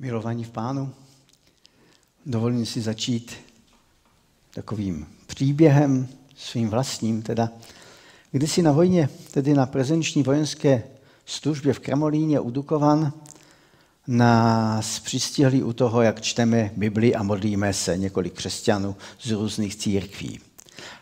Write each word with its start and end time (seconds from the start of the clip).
Milovaní 0.00 0.44
v 0.44 0.50
pánu, 0.50 0.94
dovolím 2.26 2.66
si 2.66 2.80
začít 2.80 3.32
takovým 4.54 5.06
příběhem, 5.26 6.08
svým 6.36 6.68
vlastním 6.68 7.22
teda. 7.22 7.50
Kdysi 8.32 8.62
na 8.62 8.72
vojně, 8.72 9.08
tedy 9.30 9.54
na 9.54 9.66
prezenční 9.66 10.22
vojenské 10.22 10.82
službě 11.26 11.72
v 11.72 11.78
Kramolíně 11.78 12.40
u 12.40 12.50
Dukovan, 12.50 13.12
nás 14.06 14.98
přistihli 14.98 15.62
u 15.62 15.72
toho, 15.72 16.02
jak 16.02 16.20
čteme 16.20 16.70
Bibli 16.76 17.14
a 17.14 17.22
modlíme 17.22 17.72
se 17.72 17.98
několik 17.98 18.34
křesťanů 18.34 18.96
z 19.20 19.30
různých 19.30 19.76
církví. 19.76 20.40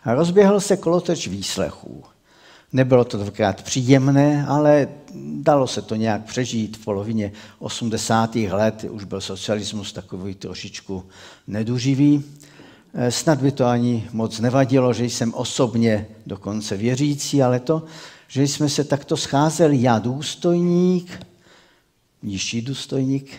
A 0.04 0.14
rozběhl 0.14 0.60
se 0.60 0.76
kolotoč 0.76 1.26
výslechů. 1.26 2.04
Nebylo 2.72 3.04
to 3.04 3.18
dvakrát 3.18 3.62
příjemné, 3.62 4.46
ale 4.46 4.88
dalo 5.40 5.66
se 5.66 5.82
to 5.82 5.94
nějak 5.94 6.24
přežít. 6.24 6.76
V 6.76 6.84
polovině 6.84 7.32
80. 7.58 8.34
let 8.34 8.84
už 8.90 9.04
byl 9.04 9.20
socialismus 9.20 9.92
takový 9.92 10.34
trošičku 10.34 11.05
neduživý. 11.46 12.24
Eh, 12.94 13.12
snad 13.12 13.42
by 13.42 13.52
to 13.52 13.64
ani 13.64 14.08
moc 14.12 14.41
nevadilo, 14.41 14.92
že 14.92 15.05
jsem 15.05 15.34
osobně 15.34 16.06
dokonce 16.27 16.77
věřící, 16.77 17.42
ale 17.42 17.60
to, 17.60 17.84
že 18.28 18.42
jsme 18.42 18.69
se 18.69 18.84
takto 18.84 19.16
scházeli, 19.16 19.83
já 19.83 19.98
důstojník, 19.98 21.27
nižší 22.22 22.62
důstojník 22.62 23.30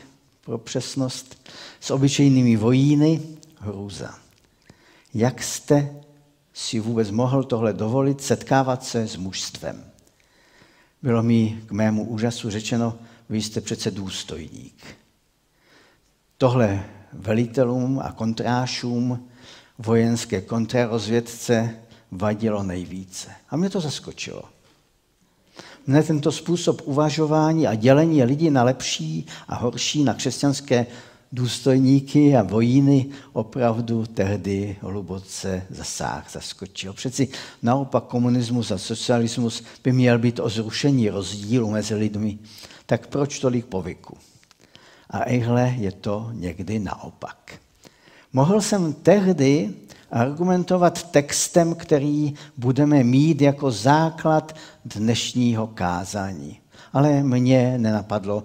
pro 0.45 0.57
přesnost, 0.57 1.49
s 1.79 1.91
obyčejnými 1.91 2.55
vojíny, 2.55 3.21
hrůza. 3.59 4.15
Jak 5.13 5.43
jste 5.43 5.89
si 6.57 6.79
vůbec 6.79 7.11
mohl 7.11 7.43
tohle 7.43 7.73
dovolit, 7.73 8.21
setkávat 8.21 8.83
se 8.83 9.07
s 9.07 9.15
mužstvem? 9.15 9.83
Bylo 11.01 11.23
mi 11.23 11.61
k 11.65 11.71
mému 11.71 12.03
úžasu 12.03 12.49
řečeno, 12.49 12.99
vy 13.29 13.41
jste 13.41 13.61
přece 13.61 13.91
důstojník. 13.91 14.85
Tohle 16.37 16.85
velitelům 17.13 17.99
a 18.03 18.11
kontrášům 18.11 19.27
vojenské 19.77 20.41
kontrarozvědce 20.41 21.75
vadilo 22.11 22.63
nejvíce. 22.63 23.29
A 23.49 23.57
mě 23.57 23.69
to 23.69 23.81
zaskočilo. 23.81 24.43
Mne 25.87 26.03
tento 26.03 26.31
způsob 26.31 26.81
uvažování 26.85 27.67
a 27.67 27.75
dělení 27.75 28.23
lidí 28.23 28.49
na 28.49 28.63
lepší 28.63 29.25
a 29.47 29.55
horší, 29.55 30.03
na 30.03 30.13
křesťanské 30.13 30.85
důstojníky 31.31 32.35
a 32.35 32.43
vojíny 32.43 33.05
opravdu 33.33 34.05
tehdy 34.05 34.75
hluboce 34.81 35.65
zasáh, 35.69 36.31
zaskočil. 36.31 36.93
Přeci 36.93 37.27
naopak 37.61 38.03
komunismus 38.03 38.71
a 38.71 38.77
socialismus 38.77 39.63
by 39.83 39.91
měl 39.91 40.19
být 40.19 40.39
o 40.39 40.49
zrušení 40.49 41.09
rozdílu 41.09 41.71
mezi 41.71 41.95
lidmi. 41.95 42.37
Tak 42.85 43.07
proč 43.07 43.39
tolik 43.39 43.65
povyku? 43.65 44.17
A 45.09 45.23
ehle 45.23 45.75
je 45.77 45.91
to 45.91 46.29
někdy 46.33 46.79
naopak. 46.79 47.53
Mohl 48.33 48.61
jsem 48.61 48.93
tehdy 48.93 49.73
argumentovat 50.11 51.11
textem, 51.11 51.75
který 51.75 52.33
budeme 52.57 53.03
mít 53.03 53.41
jako 53.41 53.71
základ 53.71 54.55
dnešního 54.85 55.67
kázání. 55.67 56.59
Ale 56.93 57.23
mně 57.23 57.77
nenapadlo 57.77 58.43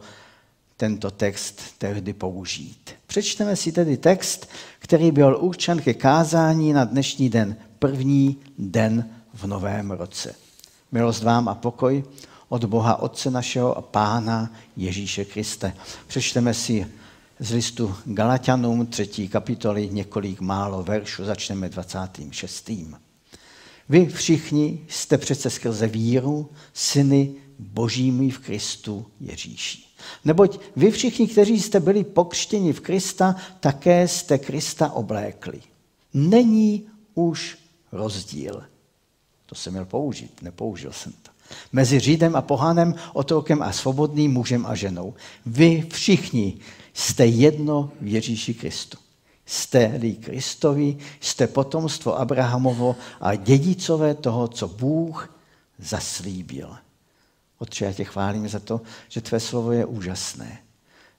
tento 0.82 1.10
text 1.10 1.62
tehdy 1.78 2.12
použít. 2.12 2.90
Přečteme 3.06 3.56
si 3.56 3.72
tedy 3.72 3.96
text, 3.96 4.48
který 4.78 5.10
byl 5.10 5.38
určen 5.40 5.82
ke 5.82 5.94
kázání 5.94 6.72
na 6.72 6.84
dnešní 6.84 7.28
den, 7.28 7.56
první 7.78 8.36
den 8.58 9.10
v 9.34 9.46
novém 9.46 9.90
roce. 9.90 10.34
Milost 10.92 11.22
vám 11.22 11.48
a 11.48 11.54
pokoj 11.54 12.04
od 12.48 12.64
Boha 12.64 13.02
Otce 13.02 13.30
našeho 13.30 13.78
a 13.78 13.82
Pána 13.82 14.52
Ježíše 14.76 15.24
Kriste. 15.24 15.72
Přečteme 16.06 16.54
si 16.54 16.86
z 17.38 17.50
listu 17.50 17.94
Galatianům, 18.04 18.86
třetí 18.86 19.28
kapitoly, 19.28 19.88
několik 19.92 20.40
málo 20.40 20.82
veršů, 20.82 21.24
začneme 21.24 21.68
26. 21.68 22.70
Vy 23.88 24.06
všichni 24.06 24.84
jste 24.88 25.18
přece 25.18 25.50
skrze 25.50 25.86
víru 25.86 26.50
syny 26.72 27.34
božími 27.58 28.30
v 28.30 28.38
Kristu 28.38 29.06
Ježíši. 29.20 29.82
Neboť 30.24 30.60
vy 30.76 30.90
všichni, 30.90 31.28
kteří 31.28 31.60
jste 31.60 31.80
byli 31.80 32.04
pokřtěni 32.04 32.72
v 32.72 32.80
Krista, 32.80 33.36
také 33.60 34.08
jste 34.08 34.38
Krista 34.38 34.92
oblékli. 34.92 35.60
Není 36.14 36.86
už 37.14 37.58
rozdíl. 37.92 38.62
To 39.46 39.54
jsem 39.54 39.72
měl 39.72 39.84
použít, 39.84 40.42
nepoužil 40.42 40.92
jsem 40.92 41.12
to. 41.12 41.30
Mezi 41.72 42.00
Židem 42.00 42.36
a 42.36 42.42
pohanem, 42.42 42.94
otrokem 43.12 43.62
a 43.62 43.72
svobodným 43.72 44.32
mužem 44.32 44.66
a 44.66 44.74
ženou. 44.74 45.14
Vy 45.46 45.86
všichni 45.92 46.58
Jste 46.94 47.26
jedno 47.26 47.90
v 48.00 48.06
Ježíši 48.06 48.54
Kristu. 48.54 48.98
Jste-li 49.46 50.12
Kristovi, 50.12 50.96
jste 51.20 51.46
potomstvo 51.46 52.18
Abrahamovo 52.18 52.96
a 53.20 53.34
dědicové 53.34 54.14
toho, 54.14 54.48
co 54.48 54.68
Bůh 54.68 55.34
zaslíbil. 55.78 56.76
Otče, 57.62 57.84
já 57.84 57.92
tě 57.92 58.04
chválím 58.04 58.48
za 58.48 58.60
to, 58.60 58.80
že 59.08 59.20
tvé 59.20 59.40
slovo 59.40 59.72
je 59.72 59.86
úžasné, 59.86 60.58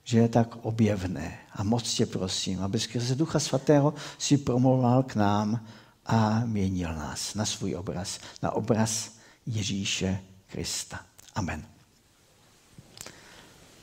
že 0.04 0.18
je 0.18 0.28
tak 0.28 0.56
objevné. 0.62 1.38
A 1.52 1.62
moc 1.62 1.94
tě 1.94 2.06
prosím, 2.06 2.62
aby 2.62 2.80
skrze 2.80 3.14
Ducha 3.14 3.40
Svatého 3.40 3.94
si 4.18 4.38
promluval 4.38 5.02
k 5.02 5.14
nám 5.14 5.66
a 6.06 6.42
měnil 6.44 6.94
nás 6.94 7.34
na 7.34 7.44
svůj 7.44 7.74
obraz, 7.74 8.18
na 8.42 8.50
obraz 8.50 9.10
Ježíše 9.46 10.20
Krista. 10.46 11.00
Amen. 11.34 11.64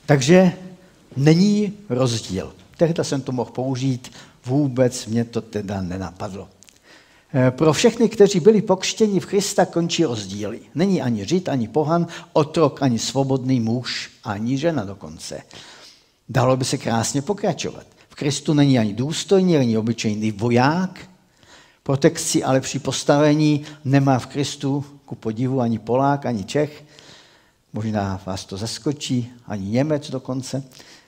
Takže 0.05 0.53
není 1.17 1.73
rozdíl. 1.89 2.53
Tehdy 2.77 3.03
jsem 3.03 3.21
to 3.21 3.31
mohl 3.31 3.51
použít, 3.51 4.11
vůbec 4.45 5.05
mě 5.05 5.25
to 5.25 5.41
teda 5.41 5.81
nenapadlo. 5.81 6.49
Eh, 7.33 7.51
pro 7.51 7.73
všechny, 7.73 8.09
kteří 8.09 8.39
byli 8.39 8.61
pokřtěni 8.61 9.19
v 9.19 9.25
Krista, 9.25 9.65
končí 9.65 10.05
rozdíly. 10.05 10.59
Není 10.75 11.01
ani 11.01 11.25
žid, 11.25 11.49
ani 11.49 11.67
pohan, 11.67 12.07
otrok, 12.33 12.81
ani 12.81 12.99
svobodný 12.99 13.59
muž, 13.59 14.11
ani 14.23 14.57
žena 14.57 14.85
dokonce. 14.85 15.41
Dalo 16.29 16.57
by 16.57 16.65
se 16.65 16.77
krásně 16.77 17.21
pokračovat. 17.21 17.85
V 18.09 18.15
Kristu 18.15 18.53
není 18.53 18.79
ani 18.79 18.93
důstojný, 18.93 19.57
ani 19.57 19.77
obyčejný 19.77 20.31
voják. 20.31 20.99
Protekci 21.83 22.43
a 22.43 22.51
lepší 22.51 22.79
postavení 22.79 23.61
nemá 23.85 24.19
v 24.19 24.25
Kristu 24.25 24.85
ku 25.05 25.15
podivu 25.15 25.61
ani 25.61 25.79
Polák, 25.79 26.25
ani 26.25 26.43
Čech. 26.43 26.83
Možná 27.73 28.21
vás 28.25 28.45
to 28.45 28.57
zaskočí, 28.57 29.31
ani 29.47 29.69
Němec 29.69 30.09
dokonce. 30.09 30.63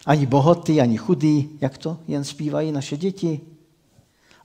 Ani 0.06 0.26
bohatý, 0.26 0.82
ani 0.82 0.98
chudý, 0.98 1.50
jak 1.62 1.78
to 1.78 1.98
jen 2.08 2.24
zpívají 2.24 2.72
naše 2.72 2.98
děti. 2.98 3.42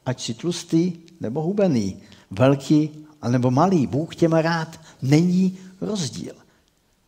Ať 0.06 0.22
si 0.22 0.34
tlustý 0.34 1.07
nebo 1.20 1.42
hubený, 1.42 1.96
velký 2.30 2.90
nebo 3.28 3.50
malý, 3.50 3.86
Bůh 3.86 4.16
tě 4.16 4.28
má 4.28 4.42
rád. 4.42 4.80
Není 5.02 5.58
rozdíl. 5.80 6.34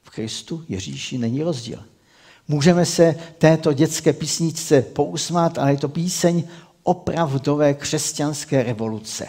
V 0.02 0.10
Kristu 0.10 0.64
Ježíši 0.68 1.18
není 1.18 1.42
rozdíl. 1.42 1.82
Můžeme 2.48 2.86
se 2.86 3.14
této 3.38 3.72
dětské 3.72 4.12
písničce 4.12 4.82
pousmát, 4.82 5.58
ale 5.58 5.72
je 5.72 5.78
to 5.78 5.88
píseň 5.88 6.44
opravdové 6.82 7.74
křesťanské 7.74 8.62
revoluce. 8.62 9.26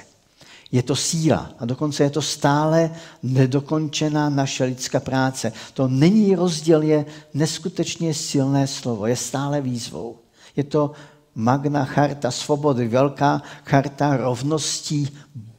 Je 0.72 0.84
to 0.84 0.96
síla 0.96 1.52
a 1.60 1.66
dokonce 1.66 2.04
je 2.04 2.10
to 2.10 2.22
stále 2.22 2.92
nedokončená 3.24 4.30
naše 4.30 4.64
lidská 4.64 5.00
práce. 5.00 5.54
To 5.74 5.88
není 5.88 6.36
rozdíl, 6.36 6.82
je 6.82 7.06
neskutečně 7.34 8.14
silné 8.14 8.68
slovo, 8.68 9.06
je 9.06 9.16
stále 9.16 9.62
výzvou. 9.62 10.18
Je 10.56 10.64
to 10.64 10.92
magna 11.36 11.86
charta 11.86 12.32
svobody, 12.32 12.88
velká 12.88 13.42
charta 13.66 14.18
rovností 14.18 15.10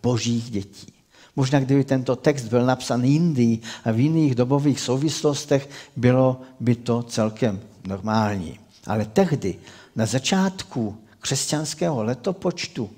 božích 0.03 0.51
dětí. 0.51 0.93
Možná 1.37 1.61
kdyby 1.61 1.85
tento 1.85 2.17
text 2.17 2.45
byl 2.45 2.67
napsán 2.67 3.05
jindy 3.05 3.59
a 3.85 3.91
v 3.91 4.01
jiných 4.01 4.35
dobových 4.35 4.81
souvislostech, 4.81 5.69
bylo 5.97 6.41
by 6.61 6.75
to 6.75 7.03
celkem 7.03 7.61
normální. 7.87 8.59
Ale 8.87 9.05
tehdy, 9.05 9.59
na 9.97 10.07
začátku 10.07 10.97
křesťanského 11.21 12.03
letopočtu, 12.03 12.91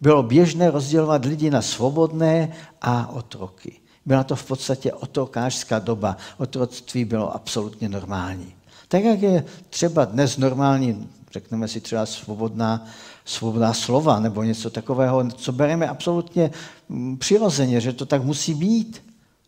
bylo 0.00 0.22
běžné 0.22 0.70
rozdělovat 0.70 1.24
lidi 1.24 1.50
na 1.50 1.62
svobodné 1.62 2.52
a 2.82 3.12
otroky. 3.12 3.72
Byla 4.06 4.24
to 4.24 4.36
v 4.36 4.44
podstatě 4.44 4.92
otrokářská 4.92 5.78
doba. 5.78 6.16
Otroctví 6.38 7.04
bylo 7.04 7.34
absolutně 7.34 7.88
normální. 7.88 8.54
Tak 8.88 9.04
jak 9.04 9.22
je 9.22 9.44
třeba 9.70 10.04
dnes 10.04 10.36
normální, 10.36 11.08
řekneme 11.32 11.68
si 11.68 11.80
třeba 11.80 12.06
svobodná, 12.06 12.86
svobodná 13.24 13.74
slova 13.74 14.20
nebo 14.20 14.42
něco 14.42 14.70
takového, 14.70 15.30
co 15.30 15.52
bereme 15.52 15.88
absolutně 15.88 16.50
mm, 16.88 17.18
přirozeně, 17.18 17.80
že 17.80 17.92
to 17.92 18.06
tak 18.06 18.24
musí 18.24 18.54
být. 18.54 19.02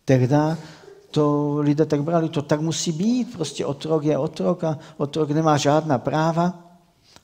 Tehdy 0.04 0.28
to 1.10 1.56
lidé 1.60 1.86
tak 1.86 2.02
brali, 2.02 2.28
to 2.28 2.42
tak 2.42 2.60
musí 2.60 2.92
být, 2.92 3.32
prostě 3.32 3.66
otrok 3.66 4.04
je 4.04 4.18
otrok 4.18 4.64
a 4.64 4.78
otrok 4.96 5.30
nemá 5.30 5.56
žádná 5.56 5.98
práva. 5.98 6.58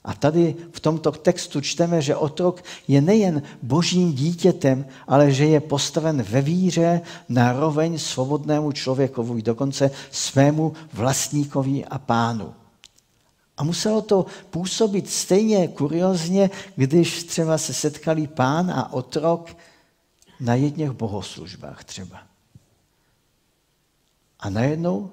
A 0.05 0.15
tady 0.15 0.57
v 0.73 0.81
tomto 0.81 1.13
textu 1.13 1.61
čteme, 1.61 2.03
že 2.03 2.17
otrok 2.17 2.63
je 2.89 3.01
nejen 3.01 3.43
božím 3.63 4.13
dítětem, 4.13 4.87
ale 5.09 5.33
že 5.33 5.47
je 5.47 5.61
postaven 5.61 6.23
ve 6.23 6.41
víře 6.41 7.01
na 7.29 7.53
roveň 7.53 7.99
svobodnému 7.99 8.73
člověkovi, 8.73 9.43
dokonce 9.43 9.91
svému 10.11 10.73
vlastníkovi 10.93 11.85
a 11.85 11.99
pánu. 11.99 12.53
A 13.59 13.65
muselo 13.65 14.03
to 14.03 14.27
působit 14.51 15.11
stejně 15.11 15.69
kuriozně, 15.69 16.51
když 16.77 17.25
třeba 17.25 17.59
se 17.59 17.75
setkali 17.75 18.27
pán 18.27 18.71
a 18.71 18.93
otrok 18.93 19.57
na 20.41 20.55
jedněch 20.55 20.91
bohoslužbách 20.91 21.85
třeba. 21.85 22.23
A 24.41 24.51
najednou 24.51 25.11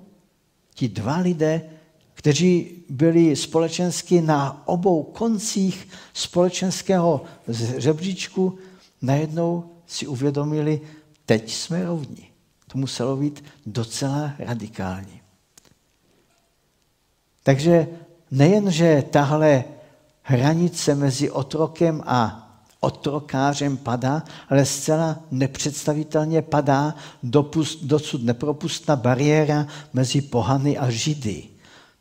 ti 0.74 0.88
dva 0.88 1.18
lidé, 1.18 1.70
kteří 2.14 2.84
byli 2.90 3.36
společensky 3.36 4.22
na 4.22 4.68
obou 4.68 5.04
koncích 5.04 5.88
společenského 6.14 7.24
žebříčku, 7.78 8.58
najednou 9.02 9.72
si 9.88 10.08
uvědomili, 10.08 10.82
teď 11.26 11.54
jsme 11.54 11.86
rovni. 11.86 12.32
To 12.68 12.78
muselo 12.78 13.18
být 13.18 13.44
docela 13.66 14.34
radikální. 14.40 15.22
Takže 17.44 17.88
nejen, 18.32 18.72
že 18.72 19.04
tahle 19.10 19.64
hranice 20.22 20.96
mezi 20.96 21.32
otrokem 21.32 22.04
a 22.06 22.42
otrokářem 22.80 23.78
padá, 23.78 24.24
ale 24.50 24.66
zcela 24.66 25.20
nepředstavitelně 25.32 26.42
padá 26.42 26.96
dosud 27.82 28.24
nepropustná 28.24 28.96
bariéra 28.96 29.68
mezi 29.94 30.22
pohany 30.22 30.78
a 30.78 30.90
židy. 30.90 31.44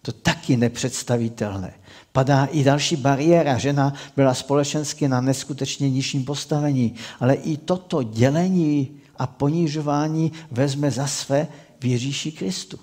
To 0.03 0.12
taky 0.12 0.56
nepředstavitelné. 0.56 1.75
Padá 2.12 2.44
i 2.44 2.65
další 2.65 2.97
bariéra. 2.97 3.59
Žena 3.59 3.93
byla 4.17 4.35
společensky 4.35 5.09
na 5.09 5.21
neskutečně 5.21 5.91
nižším 5.91 6.25
postavení, 6.25 6.94
ale 7.21 7.35
i 7.35 7.56
toto 7.56 8.03
dělení 8.03 9.00
a 9.17 9.26
ponižování 9.26 10.32
vezme 10.50 10.91
za 10.91 11.06
své 11.06 11.49
v 11.81 11.85
Ježíši 11.85 12.32
Kristu. 12.32 12.79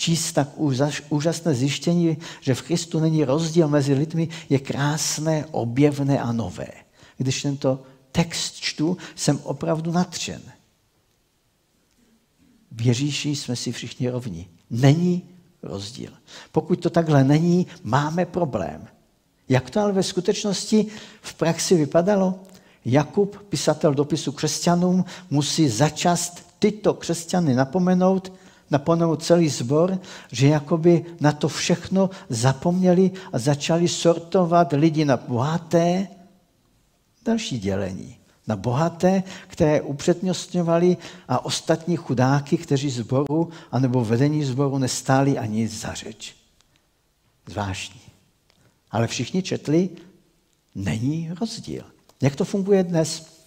Číst 0.00 0.32
tak 0.32 0.48
úžasné 1.08 1.54
zjištění, 1.54 2.16
že 2.40 2.54
v 2.54 2.62
Kristu 2.62 3.00
není 3.00 3.24
rozdíl 3.24 3.68
mezi 3.68 3.94
lidmi, 3.94 4.28
je 4.48 4.58
krásné, 4.58 5.46
objevné 5.50 6.20
a 6.20 6.32
nové. 6.32 6.68
Když 7.16 7.42
tento 7.42 7.82
text 8.12 8.54
čtu, 8.54 8.96
jsem 9.14 9.40
opravdu 9.42 9.92
natřen. 9.92 10.42
V 12.72 12.86
Ježíši 12.86 13.36
jsme 13.36 13.56
si 13.56 13.72
všichni 13.72 14.08
rovni. 14.08 14.48
Není 14.70 15.22
rozdíl. 15.62 16.12
Pokud 16.52 16.80
to 16.80 16.90
takhle 16.90 17.24
není, 17.24 17.66
máme 17.82 18.26
problém. 18.26 18.88
Jak 19.48 19.70
to 19.70 19.80
ale 19.80 19.92
ve 19.92 20.02
skutečnosti 20.02 20.86
v 21.20 21.34
praxi 21.34 21.74
vypadalo? 21.74 22.40
Jakub, 22.84 23.36
pisatel 23.48 23.94
dopisu 23.94 24.32
křesťanům, 24.32 25.04
musí 25.30 25.68
začast 25.68 26.46
tyto 26.58 26.94
křesťany 26.94 27.54
napomenout, 27.54 28.32
napomenout 28.70 29.22
celý 29.22 29.48
zbor, 29.48 29.98
že 30.32 30.48
jakoby 30.48 31.04
na 31.20 31.32
to 31.32 31.48
všechno 31.48 32.10
zapomněli 32.28 33.10
a 33.32 33.38
začali 33.38 33.88
sortovat 33.88 34.72
lidi 34.72 35.04
na 35.04 35.16
bohaté, 35.16 36.08
další 37.24 37.58
dělení. 37.58 38.16
Na 38.46 38.56
bohaté, 38.56 39.22
které 39.46 39.80
upřednostňovali 39.80 40.96
a 41.28 41.44
ostatní 41.44 41.96
chudáky, 41.96 42.56
kteří 42.56 42.90
zboru 42.90 43.50
anebo 43.72 44.04
vedení 44.04 44.44
zboru 44.44 44.78
nestáli 44.78 45.38
ani 45.38 45.68
za 45.68 45.94
řeč. 45.94 46.34
Zvláštní. 47.46 48.00
Ale 48.90 49.06
všichni 49.06 49.42
četli, 49.42 49.88
není 50.74 51.30
rozdíl. 51.40 51.84
Jak 52.22 52.36
to 52.36 52.44
funguje 52.44 52.84
dnes? 52.84 53.37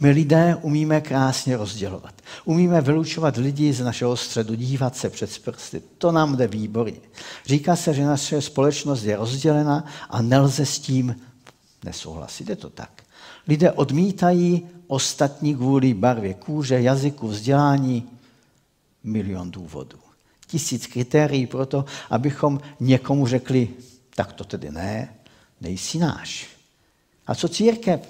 My 0.00 0.10
lidé 0.10 0.56
umíme 0.62 1.00
krásně 1.00 1.56
rozdělovat. 1.56 2.14
Umíme 2.44 2.80
vylučovat 2.80 3.36
lidi 3.36 3.72
z 3.72 3.80
našeho 3.80 4.16
středu, 4.16 4.54
dívat 4.54 4.96
se 4.96 5.10
před 5.10 5.38
prsty. 5.38 5.82
To 5.98 6.12
nám 6.12 6.36
jde 6.36 6.46
výborně. 6.46 7.00
Říká 7.46 7.76
se, 7.76 7.94
že 7.94 8.04
naše 8.04 8.42
společnost 8.42 9.02
je 9.02 9.16
rozdělena 9.16 9.84
a 10.10 10.22
nelze 10.22 10.66
s 10.66 10.78
tím 10.78 11.16
nesouhlasit. 11.84 12.48
Je 12.48 12.56
to 12.56 12.70
tak. 12.70 13.02
Lidé 13.48 13.72
odmítají 13.72 14.68
ostatní 14.86 15.54
kvůli 15.54 15.94
barvě 15.94 16.34
kůže, 16.34 16.80
jazyku, 16.80 17.28
vzdělání, 17.28 18.08
milion 19.04 19.50
důvodů. 19.50 19.98
Tisíc 20.46 20.86
kritérií 20.86 21.46
pro 21.46 21.66
to, 21.66 21.84
abychom 22.10 22.60
někomu 22.80 23.26
řekli, 23.26 23.68
tak 24.14 24.32
to 24.32 24.44
tedy 24.44 24.70
ne, 24.70 25.14
nejsi 25.60 25.98
náš. 25.98 26.48
A 27.26 27.34
co 27.34 27.48
církev? 27.48 28.00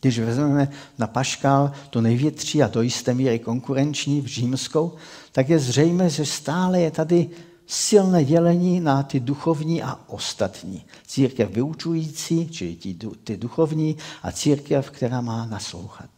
Když 0.00 0.18
vezmeme 0.18 0.68
na 0.98 1.06
Paškal 1.06 1.72
to 1.90 2.00
největší 2.00 2.62
a 2.62 2.68
do 2.68 2.82
jisté 2.82 3.14
míry 3.14 3.38
konkurenční 3.38 4.20
v 4.20 4.26
římskou, 4.26 4.92
tak 5.32 5.48
je 5.48 5.58
zřejmé, 5.58 6.10
že 6.10 6.26
stále 6.26 6.80
je 6.80 6.90
tady 6.90 7.30
silné 7.66 8.24
dělení 8.24 8.80
na 8.80 9.02
ty 9.02 9.20
duchovní 9.20 9.82
a 9.82 9.98
ostatní. 10.06 10.84
Církev 11.06 11.50
vyučující, 11.50 12.48
čili 12.48 12.76
ty 13.24 13.36
duchovní, 13.36 13.96
a 14.22 14.32
církev, 14.32 14.90
která 14.90 15.20
má 15.20 15.46
naslouchat. 15.46 16.10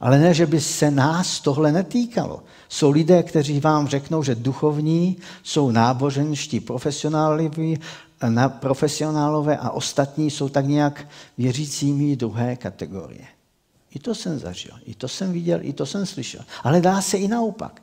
Ale 0.00 0.18
ne, 0.18 0.34
že 0.34 0.46
by 0.46 0.60
se 0.60 0.90
nás 0.90 1.40
tohle 1.40 1.72
netýkalo. 1.72 2.42
Jsou 2.68 2.90
lidé, 2.90 3.22
kteří 3.22 3.60
vám 3.60 3.88
řeknou, 3.88 4.22
že 4.22 4.34
duchovní 4.34 5.16
jsou 5.42 5.70
náboženští 5.70 6.60
profesionálové, 8.18 8.58
profesionálové 8.60 9.56
a 9.56 9.70
ostatní 9.70 10.30
jsou 10.30 10.48
tak 10.48 10.66
nějak 10.66 11.08
věřícími 11.38 12.16
druhé 12.16 12.56
kategorie. 12.56 13.26
I 13.94 13.98
to 13.98 14.14
jsem 14.14 14.38
zažil, 14.38 14.74
i 14.84 14.94
to 14.94 15.08
jsem 15.08 15.32
viděl, 15.32 15.58
i 15.62 15.72
to 15.72 15.86
jsem 15.86 16.06
slyšel. 16.06 16.40
Ale 16.62 16.80
dá 16.80 17.02
se 17.02 17.18
i 17.18 17.28
naopak. 17.28 17.82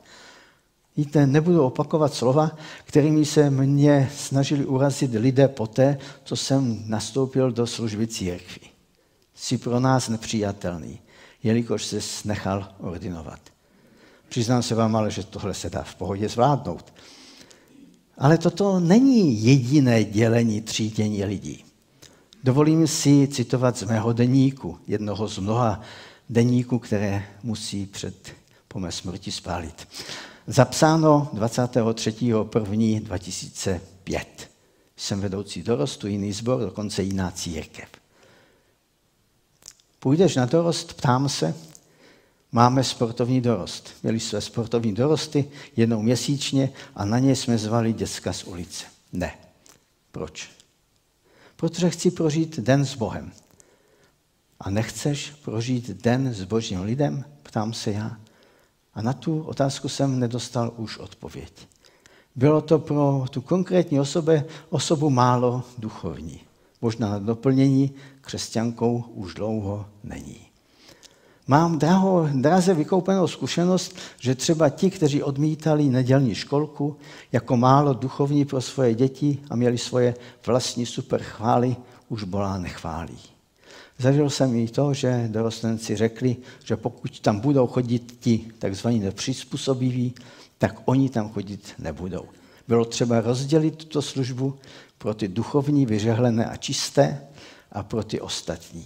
Víte, 0.98 1.28
nebudu 1.28 1.64
opakovat 1.64 2.14
slova, 2.14 2.52
kterými 2.84 3.26
se 3.26 3.50
mě 3.50 4.12
snažili 4.16 4.66
urazit 4.66 5.12
lidé 5.14 5.48
poté, 5.48 5.98
co 6.24 6.36
jsem 6.36 6.84
nastoupil 6.86 7.52
do 7.52 7.68
služby 7.68 8.08
církvy. 8.08 8.68
Jsi 9.36 9.58
pro 9.58 9.80
nás 9.80 10.10
nepřijatelný, 10.10 11.00
jelikož 11.44 11.86
se 11.86 12.00
nechal 12.26 12.68
ordinovat. 12.80 13.40
Přiznám 14.30 14.64
se 14.64 14.76
vám 14.76 14.96
ale, 14.96 15.12
že 15.12 15.24
tohle 15.24 15.54
se 15.54 15.70
dá 15.70 15.84
v 15.84 15.96
pohodě 15.96 16.30
zvládnout. 16.30 16.94
Ale 18.18 18.38
toto 18.38 18.80
není 18.80 19.44
jediné 19.44 20.04
dělení 20.04 20.62
třídění 20.62 21.26
lidí. 21.26 21.66
Dovolím 22.44 22.88
si 22.88 23.28
citovat 23.28 23.78
z 23.78 23.84
mého 23.84 24.14
deníku, 24.14 24.78
jednoho 24.88 25.28
z 25.28 25.38
mnoha 25.38 25.82
deníků, 26.30 26.80
které 26.80 27.24
musí 27.44 27.86
před 27.86 28.34
po 28.68 28.80
mé 28.80 28.92
smrti 28.92 29.32
spálit. 29.32 29.88
Zapsáno 30.48 31.30
23.1.2005. 31.34 34.26
Jsem 34.98 35.22
vedoucí 35.22 35.64
dorostu, 35.64 36.08
jiný 36.08 36.34
sbor, 36.34 36.60
dokonce 36.60 37.04
jiná 37.04 37.32
církev. 37.32 37.90
Půjdeš 40.00 40.36
na 40.36 40.46
dorost, 40.46 40.94
ptám 40.94 41.30
se, 41.30 41.56
máme 42.52 42.84
sportovní 42.84 43.42
dorost. 43.42 43.90
Měli 44.04 44.20
jsme 44.20 44.42
sportovní 44.42 44.94
dorosty 44.94 45.52
jednou 45.76 46.02
měsíčně 46.02 46.70
a 46.96 47.06
na 47.06 47.20
ně 47.20 47.36
jsme 47.36 47.58
zvali 47.58 47.94
děcka 47.94 48.34
z 48.34 48.44
ulice. 48.44 48.86
Ne. 49.14 49.34
Proč? 50.12 50.50
Protože 51.56 51.90
chci 51.90 52.12
prožít 52.12 52.60
den 52.60 52.86
s 52.86 52.96
Bohem. 52.96 53.32
A 54.60 54.70
nechceš 54.70 55.32
prožít 55.32 55.90
den 55.90 56.34
s 56.34 56.44
božím 56.44 56.82
lidem? 56.82 57.26
Ptám 57.44 57.74
se 57.74 57.92
já. 57.92 58.18
A 58.94 59.02
na 59.02 59.14
tu 59.14 59.42
otázku 59.42 59.90
jsem 59.90 60.20
nedostal 60.20 60.74
už 60.78 60.98
odpověď. 60.98 61.68
Bylo 62.36 62.62
to 62.62 62.80
pro 62.80 63.26
tu 63.30 63.42
konkrétní 63.42 64.00
osobe, 64.00 64.46
osobu 64.70 65.10
málo 65.10 65.64
duchovní. 65.78 66.40
Možná 66.82 67.10
na 67.10 67.20
doplnění 67.20 67.92
křesťankou 68.22 69.04
už 69.14 69.34
dlouho 69.34 69.86
není. 70.04 70.51
Mám 71.52 71.80
draho, 71.80 72.30
draze 72.34 72.74
vykoupenou 72.74 73.28
zkušenost, 73.28 73.96
že 74.20 74.36
třeba 74.36 74.70
ti, 74.70 74.90
kteří 74.90 75.24
odmítali 75.24 75.84
nedělní 75.84 76.36
školku 76.36 76.98
jako 77.32 77.58
málo 77.58 77.94
duchovní 77.94 78.46
pro 78.46 78.62
svoje 78.62 78.96
děti 78.96 79.38
a 79.50 79.56
měli 79.56 79.78
svoje 79.78 80.16
vlastní 80.46 80.86
super 80.86 81.24
chvály, 81.24 81.76
už 82.10 82.24
bolá 82.24 82.58
nechválí. 82.58 83.18
Zažil 84.00 84.30
jsem 84.30 84.56
i 84.56 84.68
to, 84.68 84.94
že 84.94 85.28
dorostenci 85.32 85.96
řekli, 85.96 86.38
že 86.64 86.78
pokud 86.78 87.20
tam 87.20 87.40
budou 87.40 87.68
chodit 87.68 88.18
ti 88.20 88.48
takzvaní 88.60 89.00
nepřizpůsobiví, 89.00 90.14
tak 90.58 90.76
oni 90.86 91.10
tam 91.10 91.30
chodit 91.30 91.74
nebudou. 91.80 92.26
Bylo 92.68 92.86
třeba 92.86 93.22
rozdělit 93.22 93.76
tuto 93.76 94.02
službu 94.02 94.56
pro 94.98 95.14
ty 95.14 95.28
duchovní, 95.28 95.86
vyřehlené 95.86 96.46
a 96.46 96.56
čisté 96.56 97.22
a 97.72 97.84
pro 97.84 98.04
ty 98.04 98.22
ostatní. 98.22 98.86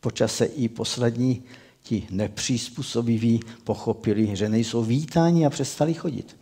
Počase 0.00 0.44
i 0.44 0.68
poslední 0.68 1.42
ti 1.82 2.06
nepřizpůsobiví 2.10 3.40
pochopili, 3.64 4.36
že 4.36 4.48
nejsou 4.48 4.84
vítáni 4.84 5.46
a 5.46 5.50
přestali 5.50 5.94
chodit. 5.94 6.36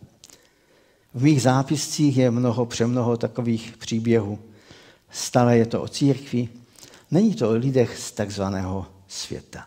V 1.13 1.23
mých 1.23 1.41
zápiscích 1.41 2.17
je 2.17 2.31
mnoho, 2.31 2.65
přemnoho 2.65 3.17
takových 3.17 3.73
příběhů. 3.77 4.39
Stále 5.11 5.57
je 5.57 5.65
to 5.65 5.81
o 5.81 5.87
církvi, 5.87 6.49
Není 7.11 7.35
to 7.35 7.49
o 7.49 7.53
lidech 7.53 7.97
z 7.97 8.11
takzvaného 8.11 8.85
světa. 9.07 9.65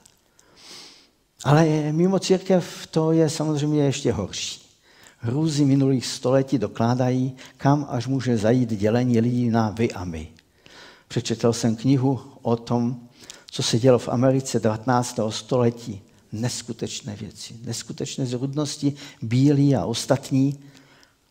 Ale 1.45 1.93
mimo 1.93 2.19
církev 2.19 2.87
to 2.87 3.13
je 3.13 3.31
samozřejmě 3.31 3.85
ještě 3.85 4.13
horší. 4.13 4.61
hrůzy 5.19 5.65
minulých 5.65 6.07
století 6.07 6.59
dokládají, 6.59 7.37
kam 7.57 7.87
až 7.91 8.07
může 8.07 8.37
zajít 8.37 8.71
dělení 8.71 9.21
lidí 9.21 9.51
na 9.51 9.71
vy 9.71 9.93
a 9.93 10.05
my. 10.05 10.29
Přečetl 11.09 11.53
jsem 11.53 11.77
knihu 11.77 12.21
o 12.43 12.57
tom, 12.57 13.09
co 13.55 13.63
se 13.63 13.79
dělo 13.79 13.99
v 13.99 14.09
Americe 14.09 14.61
19. 14.61 15.19
století. 15.31 16.03
Neskutečné 16.33 17.17
věci, 17.17 17.55
neskutečné 17.65 18.27
zrudnosti, 18.27 18.95
bílí 19.23 19.77
a 19.77 19.85
ostatní, 19.85 20.59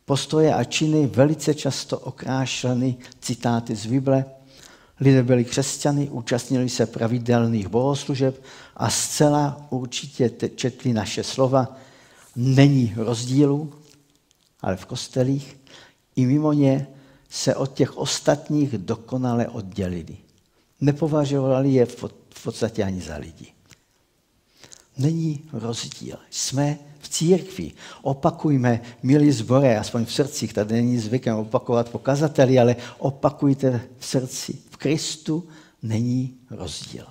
postoje 0.06 0.54
a 0.54 0.64
činy 0.64 1.08
velice 1.08 1.54
často 1.54 2.00
okrášleny 2.00 2.96
citáty 3.22 3.76
z 3.76 3.86
Bible. 3.86 4.26
Lidé 5.00 5.24
byli 5.24 5.46
křesťany, 5.46 6.10
účastnili 6.10 6.70
se 6.70 6.86
pravidelných 6.86 7.68
bohoslužeb 7.68 8.44
a 8.78 8.90
zcela 8.90 9.68
určitě 9.70 10.32
četli 10.56 10.94
naše 10.94 11.24
slova. 11.24 11.76
Není 12.36 12.94
rozdílu, 12.96 13.74
ale 14.62 14.78
v 14.78 14.86
kostelích 14.86 15.58
i 16.16 16.26
mimo 16.26 16.54
ně 16.54 16.88
se 17.30 17.56
od 17.56 17.74
těch 17.74 17.98
ostatních 17.98 18.78
dokonale 18.78 19.48
oddělili. 19.48 20.23
Nepovažovali 20.84 21.74
je 21.74 21.86
v 21.86 22.44
podstatě 22.44 22.84
ani 22.84 23.02
za 23.02 23.16
lidi. 23.18 23.48
Není 24.98 25.44
rozdíl. 25.54 26.18
Jsme 26.30 26.78
v 27.00 27.10
církvi. 27.10 27.72
Opakujme, 28.02 28.82
milí 29.04 29.32
zbore, 29.32 29.80
aspoň 29.80 30.06
v 30.06 30.14
srdcích, 30.14 30.54
tady 30.54 30.74
není 30.74 31.00
zvykem 31.00 31.36
opakovat 31.36 31.90
pokazateli, 31.90 32.60
ale 32.60 32.76
opakujte 32.98 33.82
v 34.00 34.06
srdci. 34.06 34.58
V 34.70 34.78
Kristu 34.78 35.48
není 35.84 36.34
rozdíl. 36.50 37.06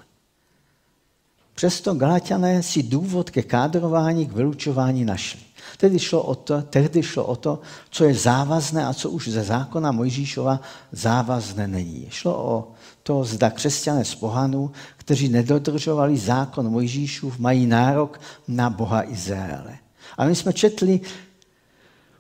Přesto 1.54 1.94
Galatiané 1.94 2.62
si 2.62 2.82
důvod 2.82 3.30
ke 3.30 3.42
kádrování, 3.42 4.26
k 4.26 4.32
vylučování 4.32 5.04
našli. 5.04 5.40
Tedy 5.76 5.98
šlo 5.98 6.22
o 6.22 6.34
to, 6.34 6.62
tehdy 6.62 7.02
šlo 7.02 7.24
o 7.24 7.36
to, 7.36 7.60
co 7.90 8.04
je 8.04 8.14
závazné 8.14 8.86
a 8.86 8.94
co 8.94 9.10
už 9.10 9.28
ze 9.28 9.42
zákona 9.42 9.92
Mojžíšova 9.92 10.60
závazné 10.92 11.68
není. 11.68 12.06
Šlo 12.10 12.44
o 12.44 12.72
to, 13.02 13.24
zda 13.24 13.50
křesťané 13.50 14.04
z 14.04 14.14
pohanů, 14.14 14.70
kteří 14.96 15.28
nedodržovali 15.28 16.18
zákon 16.18 16.70
Mojžíšův, 16.70 17.38
mají 17.38 17.66
nárok 17.66 18.20
na 18.48 18.70
Boha 18.70 19.10
Izraele. 19.10 19.78
A 20.18 20.24
my 20.24 20.34
jsme 20.34 20.52
četli 20.52 21.00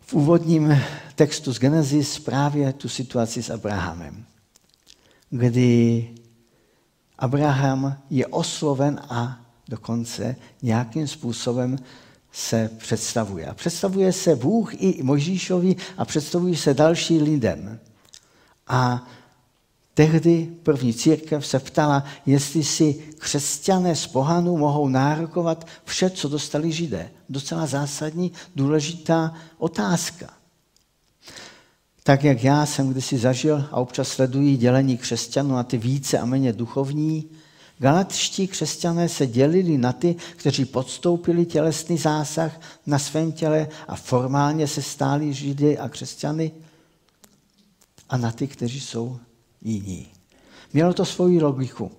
v 0.00 0.14
úvodním 0.14 0.78
textu 1.14 1.52
z 1.52 1.58
Genesis 1.58 2.18
právě 2.18 2.72
tu 2.72 2.88
situaci 2.88 3.42
s 3.42 3.50
Abrahamem, 3.50 4.24
kdy 5.30 6.08
Abraham 7.18 7.96
je 8.10 8.26
osloven 8.26 9.00
a 9.08 9.40
dokonce 9.68 10.36
nějakým 10.62 11.08
způsobem 11.08 11.78
se 12.32 12.70
představuje. 12.78 13.46
A 13.46 13.54
představuje 13.54 14.12
se 14.12 14.36
Bůh 14.36 14.74
i 14.74 15.02
Mojžíšovi 15.02 15.76
a 15.98 16.04
představuje 16.04 16.56
se 16.56 16.74
další 16.74 17.18
lidem. 17.18 17.78
A 18.68 19.08
tehdy 19.94 20.48
první 20.62 20.94
církev 20.94 21.46
se 21.46 21.58
ptala, 21.58 22.04
jestli 22.26 22.64
si 22.64 22.94
křesťané 23.18 23.96
z 23.96 24.06
pohanů 24.06 24.56
mohou 24.56 24.88
nárokovat 24.88 25.66
vše, 25.84 26.10
co 26.10 26.28
dostali 26.28 26.72
židé. 26.72 27.10
Docela 27.28 27.66
zásadní, 27.66 28.32
důležitá 28.56 29.34
otázka. 29.58 30.26
Tak 32.02 32.24
jak 32.24 32.44
já 32.44 32.66
jsem 32.66 32.90
kdysi 32.90 33.18
zažil 33.18 33.68
a 33.70 33.76
občas 33.76 34.08
sleduji 34.08 34.56
dělení 34.56 34.98
křesťanů 34.98 35.54
na 35.54 35.62
ty 35.62 35.78
více 35.78 36.18
a 36.18 36.24
méně 36.24 36.52
duchovní, 36.52 37.30
Galatští 37.82 38.48
křesťané 38.48 39.08
se 39.08 39.26
dělili 39.26 39.78
na 39.78 39.92
ty, 39.92 40.16
kteří 40.36 40.64
podstoupili 40.64 41.46
tělesný 41.46 41.98
zásah 41.98 42.60
na 42.86 42.98
svém 42.98 43.32
těle 43.32 43.68
a 43.88 43.96
formálně 43.96 44.68
se 44.68 44.82
stáli 44.82 45.32
židy 45.32 45.78
a 45.78 45.88
křesťany 45.88 46.52
a 48.08 48.16
na 48.16 48.32
ty, 48.32 48.46
kteří 48.46 48.80
jsou 48.80 49.18
jiní. 49.62 50.06
Mělo 50.72 50.94
to 50.94 51.04
svoji 51.04 51.42
logiku. 51.42 51.90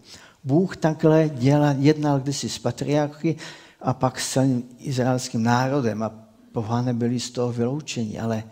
Bůh 0.43 0.77
takhle 0.77 1.29
dělal, 1.29 1.75
jednal 1.79 2.19
kdysi 2.19 2.49
s 2.49 2.59
patriarchy 2.59 3.35
a 3.81 3.93
pak 3.93 4.19
s 4.19 4.31
celým 4.31 4.63
izraelským 4.79 5.43
národem 5.43 6.03
a 6.03 6.11
pohané 6.51 6.93
byli 6.93 7.19
z 7.19 7.31
toho 7.31 7.51
vyloučeni, 7.51 8.19
ale 8.19 8.43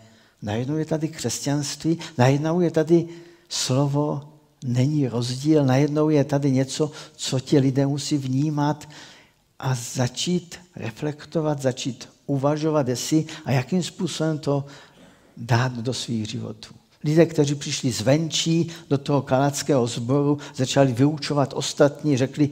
najednou 0.42 0.76
je 0.76 0.84
tady 0.84 1.08
křesťanství, 1.08 1.98
najednou 2.18 2.60
je 2.60 2.70
tady 2.70 3.08
slovo 3.48 4.31
není 4.64 5.08
rozdíl, 5.08 5.64
najednou 5.64 6.08
je 6.08 6.24
tady 6.24 6.50
něco, 6.50 6.90
co 7.16 7.40
ti 7.40 7.58
lidé 7.58 7.86
musí 7.86 8.18
vnímat 8.18 8.88
a 9.58 9.74
začít 9.74 10.58
reflektovat, 10.76 11.62
začít 11.62 12.08
uvažovat, 12.26 12.88
jestli 12.88 13.24
a 13.44 13.50
jakým 13.50 13.82
způsobem 13.82 14.38
to 14.38 14.64
dát 15.36 15.72
do 15.72 15.94
svých 15.94 16.30
životů. 16.30 16.74
Lidé, 17.04 17.26
kteří 17.26 17.54
přišli 17.54 17.92
zvenčí 17.92 18.68
do 18.90 18.98
toho 18.98 19.22
kalackého 19.22 19.86
sboru, 19.86 20.38
začali 20.54 20.92
vyučovat 20.92 21.52
ostatní, 21.56 22.16
řekli 22.16 22.50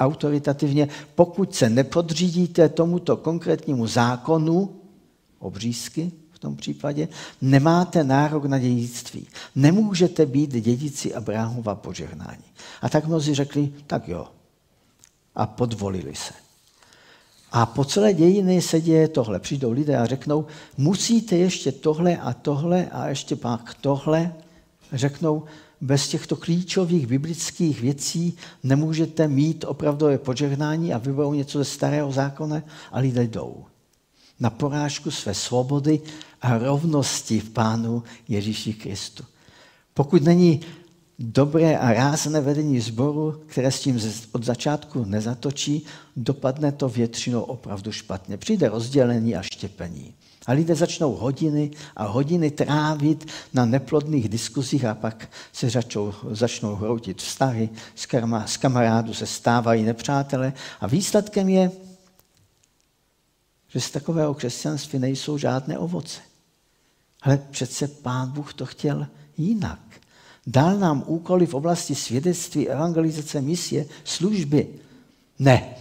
autoritativně, 0.00 0.88
pokud 1.14 1.54
se 1.54 1.70
nepodřídíte 1.70 2.68
tomuto 2.68 3.16
konkrétnímu 3.16 3.86
zákonu, 3.86 4.76
obřízky, 5.38 6.12
tom 6.40 6.56
případě, 6.56 7.08
nemáte 7.40 8.04
nárok 8.04 8.44
na 8.44 8.58
dědictví. 8.58 9.26
Nemůžete 9.54 10.26
být 10.26 10.50
dědici 10.50 11.14
Abrahamova 11.14 11.74
požehnání. 11.74 12.44
A 12.82 12.88
tak 12.88 13.06
mnozí 13.06 13.34
řekli, 13.34 13.72
tak 13.86 14.08
jo. 14.08 14.28
A 15.34 15.46
podvolili 15.46 16.14
se. 16.14 16.34
A 17.52 17.66
po 17.66 17.84
celé 17.84 18.14
dějiny 18.14 18.62
se 18.62 18.80
děje 18.80 19.08
tohle. 19.08 19.40
Přijdou 19.40 19.72
lidé 19.72 19.96
a 19.96 20.06
řeknou, 20.06 20.46
musíte 20.76 21.36
ještě 21.36 21.72
tohle 21.72 22.16
a 22.16 22.32
tohle 22.32 22.86
a 22.86 23.08
ještě 23.08 23.36
pak 23.36 23.74
tohle. 23.80 24.34
Řeknou, 24.92 25.44
bez 25.80 26.08
těchto 26.08 26.36
klíčových 26.36 27.06
biblických 27.06 27.80
věcí 27.80 28.36
nemůžete 28.62 29.28
mít 29.28 29.64
opravdové 29.68 30.18
požehnání 30.18 30.94
a 30.94 30.98
vyberou 30.98 31.34
něco 31.34 31.58
ze 31.58 31.64
starého 31.64 32.12
zákona 32.12 32.62
a 32.92 32.98
lidé 32.98 33.24
jdou 33.24 33.64
na 34.40 34.50
porážku 34.50 35.10
své 35.10 35.34
svobody 35.34 36.00
a 36.42 36.58
rovnosti 36.58 37.40
v 37.40 37.50
Pánu 37.50 38.02
Ježíši 38.28 38.74
Kristu. 38.74 39.24
Pokud 39.94 40.22
není 40.22 40.60
dobré 41.18 41.78
a 41.78 41.92
rázné 41.92 42.40
vedení 42.40 42.80
sboru, 42.80 43.42
které 43.46 43.70
s 43.72 43.80
tím 43.80 44.00
od 44.32 44.44
začátku 44.44 45.04
nezatočí, 45.04 45.84
dopadne 46.16 46.72
to 46.72 46.88
většinou 46.88 47.42
opravdu 47.42 47.92
špatně. 47.92 48.36
Přijde 48.36 48.68
rozdělení 48.68 49.36
a 49.36 49.42
štěpení. 49.42 50.14
A 50.46 50.52
lidé 50.52 50.74
začnou 50.74 51.12
hodiny 51.12 51.70
a 51.96 52.06
hodiny 52.06 52.50
trávit 52.50 53.28
na 53.54 53.64
neplodných 53.64 54.28
diskuzích 54.28 54.84
a 54.84 54.94
pak 54.94 55.28
se 55.52 55.70
začnou, 55.70 56.12
začnou 56.30 56.74
hroutit 56.74 57.18
vztahy, 57.22 57.68
z, 58.46 58.56
kamarádu 58.56 59.14
se 59.14 59.26
stávají 59.26 59.82
nepřátelé 59.82 60.52
a 60.80 60.86
výsledkem 60.86 61.48
je, 61.48 61.70
že 63.70 63.80
z 63.80 63.90
takového 63.90 64.34
křesťanství 64.34 64.98
nejsou 64.98 65.38
žádné 65.38 65.78
ovoce. 65.78 66.20
Ale 67.22 67.38
přece 67.50 67.88
pán 67.88 68.30
Bůh 68.30 68.54
to 68.54 68.66
chtěl 68.66 69.06
jinak. 69.36 69.80
Dal 70.46 70.78
nám 70.78 71.04
úkoly 71.06 71.46
v 71.46 71.54
oblasti 71.54 71.94
svědectví, 71.94 72.68
evangelizace, 72.68 73.40
misie, 73.40 73.86
služby. 74.04 74.68
Ne, 75.38 75.74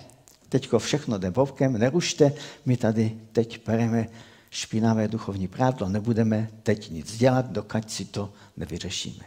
teďko 0.49 0.79
všechno 0.79 1.17
jde 1.17 1.31
bovkem, 1.31 1.73
nerušte, 1.77 2.33
my 2.65 2.77
tady 2.77 3.19
teď 3.31 3.65
bereme 3.65 4.07
špinavé 4.49 5.07
duchovní 5.07 5.47
prádlo, 5.47 5.89
nebudeme 5.89 6.49
teď 6.63 6.91
nic 6.91 7.17
dělat, 7.17 7.51
dokud 7.51 7.91
si 7.91 8.05
to 8.05 8.33
nevyřešíme. 8.57 9.25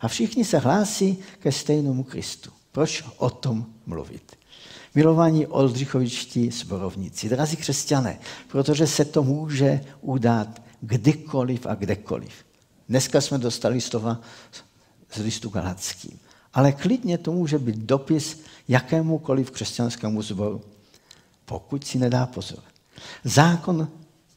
A 0.00 0.08
všichni 0.08 0.44
se 0.44 0.58
hlásí 0.58 1.18
ke 1.38 1.52
stejnému 1.52 2.04
Kristu. 2.04 2.50
Proč 2.72 3.04
o 3.16 3.30
tom 3.30 3.66
mluvit? 3.86 4.36
Milovaní 4.94 5.46
oldřichovičtí 5.46 6.50
zborovníci, 6.50 7.28
drazí 7.28 7.56
křesťané, 7.56 8.18
protože 8.48 8.86
se 8.86 9.04
to 9.04 9.22
může 9.22 9.80
udát 10.00 10.62
kdykoliv 10.80 11.66
a 11.66 11.74
kdekoliv. 11.74 12.32
Dneska 12.88 13.20
jsme 13.20 13.38
dostali 13.38 13.80
slova 13.80 14.20
z 15.12 15.18
listu 15.18 15.48
galackým. 15.48 16.18
Ale 16.54 16.72
klidně 16.72 17.18
to 17.18 17.32
může 17.32 17.58
být 17.58 17.76
dopis 17.76 18.40
jakémukoliv 18.68 19.50
křesťanskému 19.50 20.22
zboru, 20.22 20.62
pokud 21.44 21.86
si 21.86 21.98
nedá 21.98 22.26
pozor. 22.26 22.62
Zákon 23.24 23.88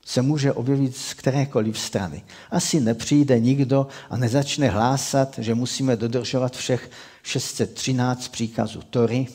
se 0.06 0.22
může 0.22 0.54
objevit 0.54 0.98
z 0.98 1.14
kterékoliv 1.14 1.80
strany. 1.80 2.24
Asi 2.52 2.80
nepřijde 2.80 3.40
nikdo 3.40 3.88
a 4.10 4.18
nezačne 4.18 4.70
hlásat, 4.70 5.40
že 5.40 5.56
musíme 5.56 5.96
dodržovat 5.96 6.56
všech 6.56 6.92
613 7.24 8.28
příkazů 8.28 8.82
Tory, 8.82 9.28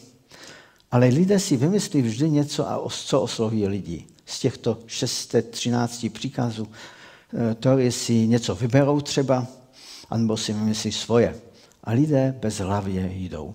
ale 0.93 1.07
lidé 1.07 1.41
si 1.41 1.57
vymyslí 1.57 2.03
vždy 2.03 2.31
něco, 2.31 2.71
a 2.71 2.89
co 2.91 3.21
osloví 3.21 3.67
lidi. 3.67 4.05
Z 4.27 4.41
těchto 4.41 4.79
613 4.87 6.07
příkazů 6.13 6.69
eh, 7.51 7.55
to, 7.55 7.79
jestli 7.79 8.29
něco 8.29 8.55
vyberou 8.55 9.01
třeba, 9.01 9.47
anebo 10.11 10.37
si 10.37 10.53
vymyslí 10.53 10.93
svoje. 10.93 11.37
A 11.85 11.93
lidé 11.93 12.37
bez 12.41 12.59
hlavě 12.59 13.13
jdou. 13.15 13.55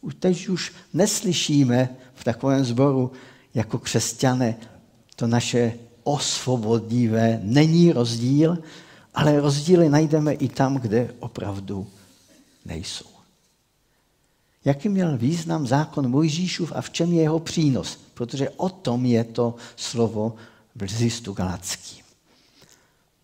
Už 0.00 0.14
teď 0.18 0.48
už 0.48 0.72
neslyšíme 0.94 1.96
v 2.14 2.24
takovém 2.24 2.64
sboru 2.64 3.12
jako 3.54 3.78
křesťané 3.78 4.56
to 5.16 5.26
naše 5.26 5.74
osvobodivé. 6.02 7.40
Není 7.42 7.92
rozdíl, 7.92 8.58
ale 9.14 9.40
rozdíly 9.40 9.88
najdeme 9.88 10.32
i 10.32 10.48
tam, 10.48 10.76
kde 10.76 11.14
opravdu 11.18 11.86
nejsou. 12.64 13.17
Jaký 14.64 14.88
měl 14.88 15.18
význam 15.18 15.66
zákon 15.66 16.08
Mojžíšův 16.10 16.72
a 16.74 16.80
v 16.80 16.90
čem 16.90 17.12
je 17.12 17.22
jeho 17.22 17.38
přínos? 17.38 17.98
Protože 18.14 18.50
o 18.50 18.68
tom 18.68 19.06
je 19.06 19.24
to 19.24 19.54
slovo 19.76 20.34
v 20.74 20.82
listu 21.00 21.32
galackým. 21.32 22.04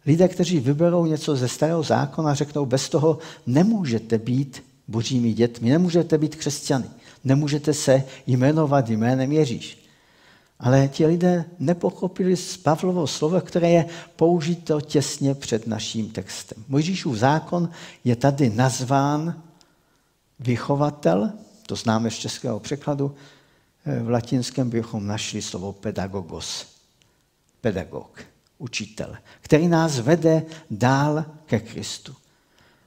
Lidé, 0.06 0.28
kteří 0.28 0.60
vyberou 0.60 1.06
něco 1.06 1.36
ze 1.36 1.48
starého 1.48 1.82
zákona, 1.82 2.34
řeknou, 2.34 2.66
bez 2.66 2.88
toho 2.88 3.18
nemůžete 3.46 4.18
být 4.18 4.64
božími 4.88 5.32
dětmi, 5.32 5.70
nemůžete 5.70 6.18
být 6.18 6.36
křesťany, 6.36 6.86
nemůžete 7.24 7.74
se 7.74 8.04
jmenovat 8.26 8.90
jménem 8.90 9.32
Ježíš. 9.32 9.84
Ale 10.60 10.88
ti 10.88 11.06
lidé 11.06 11.44
nepochopili 11.58 12.36
z 12.36 12.56
Pavlovo 12.56 13.06
slovo, 13.06 13.40
které 13.40 13.70
je 13.70 13.84
použito 14.16 14.80
těsně 14.80 15.34
před 15.34 15.66
naším 15.66 16.10
textem. 16.10 16.64
Mojžíšův 16.68 17.16
zákon 17.16 17.70
je 18.04 18.16
tady 18.16 18.50
nazván 18.50 19.42
vychovatel, 20.38 21.32
to 21.66 21.76
známe 21.76 22.10
z 22.10 22.14
českého 22.14 22.60
překladu, 22.60 23.14
v 24.02 24.10
latinském 24.10 24.70
bychom 24.70 25.06
našli 25.06 25.42
slovo 25.42 25.72
pedagogos, 25.72 26.66
pedagog, 27.60 28.20
učitel, 28.58 29.16
který 29.40 29.68
nás 29.68 29.98
vede 29.98 30.42
dál 30.70 31.24
ke 31.46 31.60
Kristu. 31.60 32.14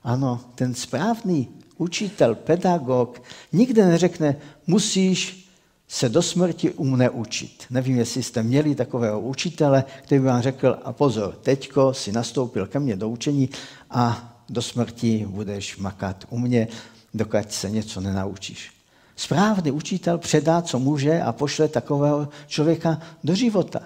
Ano, 0.03 0.41
ten 0.55 0.75
správný 0.75 1.49
učitel, 1.77 2.35
pedagog 2.35 3.21
nikde 3.53 3.85
neřekne, 3.85 4.35
musíš 4.67 5.47
se 5.87 6.09
do 6.09 6.21
smrti 6.21 6.71
u 6.71 6.83
mne 6.83 7.09
učit. 7.09 7.63
Nevím, 7.69 7.97
jestli 7.97 8.23
jste 8.23 8.43
měli 8.43 8.75
takového 8.75 9.21
učitele, 9.21 9.83
který 10.03 10.21
by 10.21 10.27
vám 10.27 10.41
řekl, 10.41 10.79
a 10.83 10.93
pozor, 10.93 11.35
teďko 11.35 11.93
si 11.93 12.11
nastoupil 12.11 12.67
ke 12.67 12.79
mně 12.79 12.95
do 12.95 13.09
učení 13.09 13.49
a 13.89 14.33
do 14.49 14.61
smrti 14.61 15.25
budeš 15.29 15.77
makat 15.77 16.25
u 16.29 16.37
mě, 16.37 16.67
dokud 17.13 17.51
se 17.51 17.69
něco 17.69 18.01
nenaučíš. 18.01 18.71
Správný 19.15 19.71
učitel 19.71 20.17
předá, 20.17 20.61
co 20.61 20.79
může 20.79 21.21
a 21.21 21.31
pošle 21.31 21.67
takového 21.67 22.29
člověka 22.47 23.01
do 23.23 23.35
života. 23.35 23.79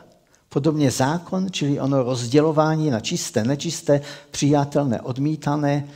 Podobně 0.49 0.91
zákon, 0.91 1.47
čili 1.51 1.79
ono 1.79 2.03
rozdělování 2.03 2.89
na 2.89 2.99
čisté, 2.99 3.43
nečisté, 3.43 4.01
přijatelné, 4.31 5.01
odmítané, 5.01 5.87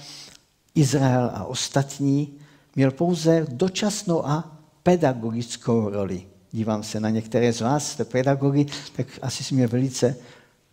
Izrael 0.76 1.32
a 1.34 1.44
ostatní, 1.44 2.34
měl 2.76 2.92
pouze 2.92 3.46
dočasnou 3.50 4.26
a 4.26 4.58
pedagogickou 4.84 5.90
roli. 5.90 6.24
Dívám 6.52 6.84
se 6.84 7.00
na 7.00 7.10
některé 7.10 7.54
z 7.54 7.62
vás, 7.62 7.92
jste 7.92 8.06
pedagogy, 8.06 8.66
tak 8.96 9.08
asi 9.22 9.44
si 9.44 9.56
mě 9.56 9.68
velice 9.68 10.16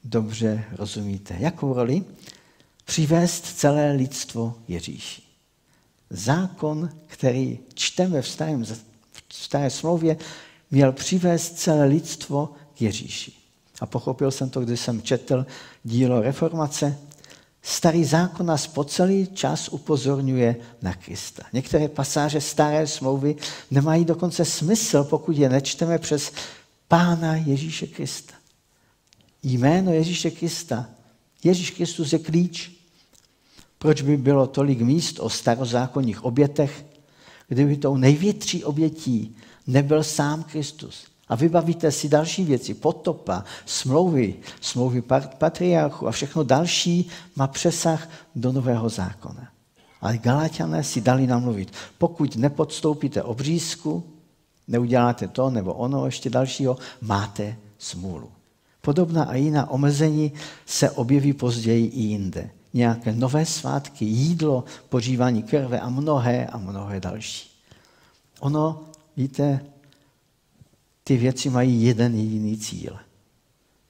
dobře 0.05 0.65
rozumíte. 0.73 1.37
Jakou 1.39 1.75
roli? 1.75 2.05
Přivést 2.85 3.45
celé 3.45 3.93
lidstvo 3.93 4.55
Ježíši. 4.69 5.32
Zákon, 6.15 6.91
který 7.07 7.59
čteme 7.75 8.23
v, 8.23 8.29
starém, 8.29 8.65
v 8.65 8.75
staré 9.31 9.71
smlouvě, 9.71 10.17
měl 10.71 10.93
přivést 10.93 11.59
celé 11.59 11.85
lidstvo 11.85 12.53
k 12.75 12.83
Ježíši. 12.83 13.33
A 13.81 13.87
pochopil 13.87 14.31
jsem 14.31 14.51
to, 14.51 14.61
když 14.61 14.81
jsem 14.81 15.03
četl 15.03 15.47
dílo 15.85 16.21
reformace, 16.21 16.99
Starý 17.63 18.05
zákon 18.05 18.47
nás 18.47 18.67
po 18.67 18.85
celý 18.85 19.27
čas 19.27 19.69
upozorňuje 19.69 20.57
na 20.83 20.95
Krista. 20.95 21.43
Některé 21.53 21.89
pasáže 21.89 22.41
staré 22.41 22.87
smlouvy 22.87 23.37
nemají 23.71 24.05
dokonce 24.05 24.45
smysl, 24.45 25.05
pokud 25.05 25.37
je 25.37 25.49
nečteme 25.49 25.99
přes 25.99 26.33
Pána 26.89 27.37
Ježíše 27.37 27.87
Krista. 27.87 28.35
Jméno 29.43 29.93
Ježíše 29.93 30.31
Krista. 30.31 30.89
Ježíš 31.45 31.71
Kristus 31.71 32.13
je 32.13 32.19
klíč. 32.19 32.82
Proč 33.83 34.03
by 34.03 34.17
bylo 34.17 34.47
tolik 34.47 34.81
míst 34.81 35.21
o 35.21 35.31
starozákonních 35.31 36.25
obětech, 36.25 36.87
kdyby 37.49 37.77
tou 37.77 37.97
největší 37.97 38.65
obětí 38.65 39.37
nebyl 39.67 40.05
sám 40.05 40.43
Kristus? 40.43 41.05
A 41.29 41.35
vybavíte 41.35 41.93
si 41.93 42.09
další 42.09 42.45
věci, 42.45 42.75
potopa, 42.75 43.45
smlouvy, 43.67 44.35
smlouvy 44.61 45.03
patriarchu 45.39 46.09
a 46.09 46.11
všechno 46.11 46.45
další 46.45 47.09
má 47.37 47.47
přesah 47.47 48.09
do 48.35 48.53
nového 48.53 48.89
zákona. 48.89 49.49
Ale 50.01 50.19
Galatiané 50.19 50.85
si 50.85 51.01
dali 51.01 51.27
namluvit, 51.27 51.73
pokud 51.99 52.37
nepodstoupíte 52.37 53.23
obřízku, 53.23 54.05
neuděláte 54.69 55.29
to 55.29 55.51
nebo 55.51 55.75
ono 55.75 56.07
ještě 56.07 56.31
dalšího, 56.31 56.79
máte 57.01 57.57
smůlu. 57.79 58.31
Podobná 58.81 59.25
a 59.25 59.35
jiná 59.35 59.71
omezení 59.71 60.33
se 60.67 60.91
objeví 60.91 61.33
později 61.33 61.87
i 61.87 62.01
jinde. 62.01 62.51
Nějaké 62.75 63.13
nové 63.13 63.47
svátky, 63.47 64.05
jídlo, 64.05 64.65
požívání 64.89 65.43
krve 65.43 65.81
a 65.81 65.89
mnohé 65.89 66.47
a 66.47 66.59
mnohé 66.59 67.01
další. 67.01 67.51
Ono, 68.41 68.85
víte, 69.17 69.65
ty 71.05 71.17
věci 71.17 71.51
mají 71.51 71.85
jeden 71.85 72.15
jediný 72.15 72.59
cíl. 72.59 72.97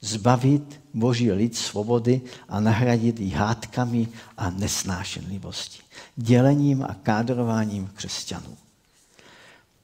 Zbavit 0.01 0.81
boží 0.93 1.31
lid 1.31 1.55
svobody 1.55 2.21
a 2.49 2.59
nahradit 2.59 3.19
ji 3.19 3.29
hádkami 3.29 4.07
a 4.37 4.49
nesnášenlivostí. 4.49 5.79
Dělením 6.15 6.83
a 6.83 6.95
kádrováním 7.03 7.87
křesťanů. 7.93 8.57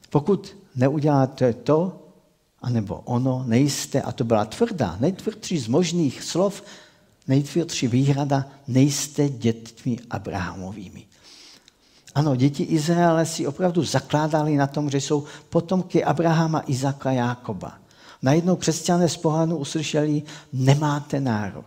Pokud 0.10 0.58
neuděláte 0.76 1.54
to, 1.54 2.06
anebo 2.62 2.96
ono, 2.96 3.44
nejste, 3.48 4.02
a 4.02 4.12
to 4.12 4.24
byla 4.24 4.46
tvrdá, 4.46 4.98
nejtvrdší 5.00 5.58
z 5.60 5.68
možných 5.68 6.24
slov, 6.24 6.64
nejtvrdší 7.30 7.88
výhrada, 7.88 8.46
nejste 8.68 9.30
dětmi 9.30 9.98
Abrahamovými. 10.10 11.06
Ano, 12.16 12.36
děti 12.36 12.64
Izraele 12.64 13.26
si 13.26 13.48
opravdu 13.48 13.84
zakládali 13.84 14.56
na 14.56 14.68
tom, 14.68 14.90
že 14.90 14.98
jsou 14.98 15.24
potomky 15.50 16.04
Abrahama, 16.04 16.64
Izaka, 16.68 17.12
Jákoba. 17.12 17.78
Najednou 18.22 18.56
křesťané 18.56 19.10
z 19.10 19.18
pohanu 19.18 19.58
uslyšeli, 19.58 20.24
nemáte 20.54 21.20
nárok. 21.20 21.66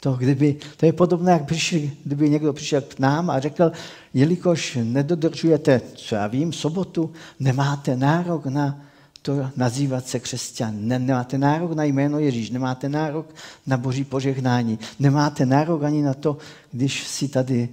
To, 0.00 0.12
kdyby, 0.12 0.56
to 0.76 0.86
je 0.86 0.92
podobné, 0.92 1.32
jak 1.32 1.46
přišli, 1.46 1.92
kdyby 2.04 2.30
někdo 2.30 2.52
přišel 2.52 2.80
k 2.80 2.98
nám 2.98 3.30
a 3.30 3.40
řekl, 3.40 3.72
jelikož 4.14 4.78
nedodržujete, 4.82 5.80
co 5.94 6.14
já 6.14 6.26
vím, 6.26 6.52
sobotu, 6.52 7.12
nemáte 7.40 7.96
nárok 7.96 8.46
na 8.46 8.80
to 9.22 9.50
nazývat 9.56 10.06
se 10.06 10.20
křesťan. 10.20 10.74
Nemáte 10.88 11.38
nárok 11.38 11.72
na 11.72 11.84
jméno 11.84 12.18
Ježíš, 12.18 12.50
nemáte 12.50 12.88
nárok 12.88 13.34
na 13.66 13.76
boží 13.76 14.04
požehnání, 14.04 14.78
nemáte 14.98 15.46
nárok 15.46 15.82
ani 15.82 16.02
na 16.02 16.14
to, 16.14 16.38
když 16.72 17.06
si 17.06 17.28
tady 17.28 17.68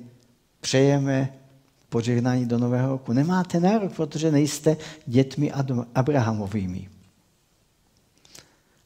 přejeme 0.62 1.34
požehnání 1.90 2.46
do 2.46 2.58
nového 2.58 2.90
roku. 2.90 3.14
Nemáte 3.14 3.60
nárok, 3.60 3.94
protože 3.94 4.32
nejste 4.32 4.78
dětmi 5.06 5.52
Abrahamovými. 5.96 6.90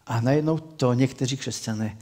A 0.06 0.22
najednou 0.22 0.58
to 0.58 0.94
někteří 0.94 1.38
křesťané 1.38 1.98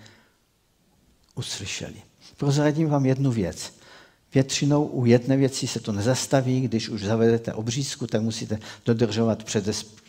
uslyšeli. 1.36 2.02
Prozradím 2.38 2.90
vám 2.90 3.06
jednu 3.06 3.32
věc. 3.32 3.77
Většinou 4.38 4.86
u 4.86 5.06
jedné 5.06 5.38
věci 5.38 5.68
se 5.68 5.80
to 5.80 5.92
nezastaví, 5.92 6.62
když 6.62 6.90
už 6.90 7.04
zavedete 7.04 7.54
obřízku, 7.54 8.08
tak 8.08 8.22
musíte 8.22 8.60
dodržovat 8.86 9.44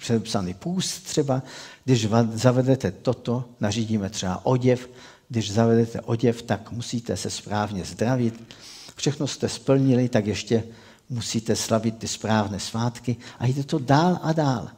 předepsaný 0.01 0.55
půst 0.55 1.01
třeba. 1.01 1.43
Když 1.85 2.09
zavedete 2.33 2.91
toto, 2.91 3.45
nařídíme 3.61 4.11
třeba 4.11 4.47
oděv, 4.47 4.91
když 5.29 5.53
zavedete 5.53 6.01
oděv, 6.01 6.43
tak 6.43 6.73
musíte 6.73 7.17
se 7.17 7.31
správně 7.31 7.85
zdravit. 7.85 8.55
Všechno 8.97 9.27
jste 9.27 9.49
splnili, 9.49 10.09
tak 10.09 10.27
ještě 10.27 10.65
musíte 11.09 11.57
slavit 11.57 11.99
ty 11.99 12.09
správné 12.09 12.61
svátky 12.61 13.17
a 13.39 13.47
jde 13.47 13.65
to 13.65 13.79
dál 13.79 14.19
a 14.23 14.33
dál. 14.33 14.69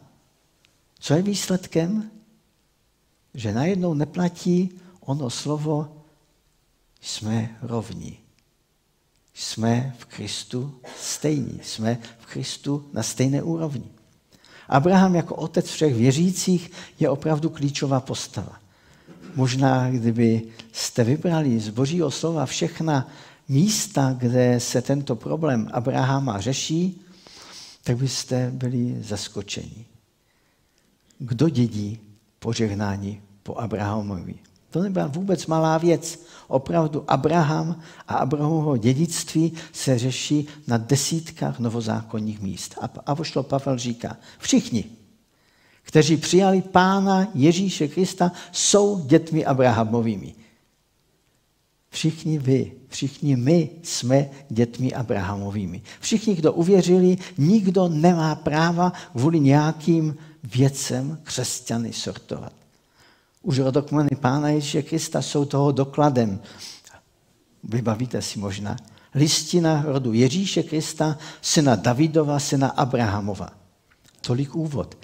Co 0.98 1.14
je 1.14 1.22
výsledkem? 1.22 2.10
Že 3.34 3.52
najednou 3.52 3.94
neplatí 3.94 4.70
ono 5.00 5.30
slovo 5.30 6.02
jsme 7.00 7.58
rovní. 7.62 8.29
Jsme 9.40 9.94
v 9.98 10.05
Kristu 10.05 10.74
stejní. 11.00 11.61
Jsme 11.62 11.98
v 12.18 12.26
Kristu 12.26 12.90
na 12.92 13.03
stejné 13.03 13.42
úrovni. 13.42 13.85
Abraham 14.68 15.14
jako 15.14 15.35
otec 15.35 15.66
všech 15.66 15.94
věřících 15.94 16.70
je 17.00 17.11
opravdu 17.11 17.50
klíčová 17.50 18.00
postava. 18.00 18.61
Možná, 19.35 19.90
kdyby 19.90 20.42
jste 20.72 21.05
vybrali 21.05 21.61
z 21.61 21.68
božího 21.68 22.11
slova 22.11 22.46
všechna 22.46 23.09
místa, 23.48 24.14
kde 24.18 24.61
se 24.61 24.83
tento 24.83 25.16
problém 25.16 25.68
Abrahama 25.72 26.40
řeší, 26.40 27.00
tak 27.85 27.96
byste 27.96 28.50
byli 28.55 28.96
zaskočeni. 29.00 29.87
Kdo 31.18 31.48
dědí 31.48 31.98
požehnání 32.38 33.20
po 33.42 33.59
Abrahamovi? 33.59 34.49
To 34.70 34.83
nebyla 34.83 35.06
vůbec 35.06 35.46
malá 35.46 35.78
věc. 35.78 36.24
Opravdu 36.48 37.04
Abraham 37.09 37.80
a 38.09 38.14
Abrahamovo 38.14 38.76
dědictví 38.76 39.52
se 39.72 39.98
řeší 39.98 40.48
na 40.66 40.76
desítkách 40.76 41.59
novozákonních 41.59 42.40
míst. 42.40 42.74
A 42.80 42.88
apoštol 43.06 43.42
Pavel 43.42 43.78
říká, 43.78 44.16
všichni, 44.38 44.85
kteří 45.83 46.16
přijali 46.16 46.62
Pána 46.62 47.28
Ježíše 47.35 47.88
Krista, 47.88 48.33
jsou 48.52 49.04
dětmi 49.06 49.44
Abrahamovými. 49.44 50.35
Všichni 51.90 52.38
vy, 52.38 52.72
všichni 52.88 53.37
my 53.37 53.70
jsme 53.83 54.30
dětmi 54.48 54.94
Abrahamovými. 54.94 55.83
Všichni, 56.00 56.35
kdo 56.35 56.52
uvěřili, 56.52 57.18
nikdo 57.38 57.88
nemá 57.88 58.35
práva 58.35 58.92
kvůli 59.12 59.40
nějakým 59.40 60.16
věcem 60.44 61.18
křesťany 61.22 61.92
sortovat. 61.92 62.60
Už 63.42 63.59
rodokmeny 63.59 64.11
Pána 64.20 64.48
Ježíše 64.48 64.83
Krista 64.83 65.22
jsou 65.22 65.44
toho 65.44 65.72
dokladem. 65.72 66.40
Vybavíte 67.64 68.22
si 68.22 68.38
možná. 68.38 68.76
Listina 69.14 69.83
rodu 69.87 70.12
Ježíše 70.12 70.62
Krista, 70.62 71.18
syna 71.42 71.76
Davidova, 71.76 72.38
syna 72.38 72.68
Abrahamova. 72.68 73.50
Tolik 74.20 74.55
úvod. 74.55 74.98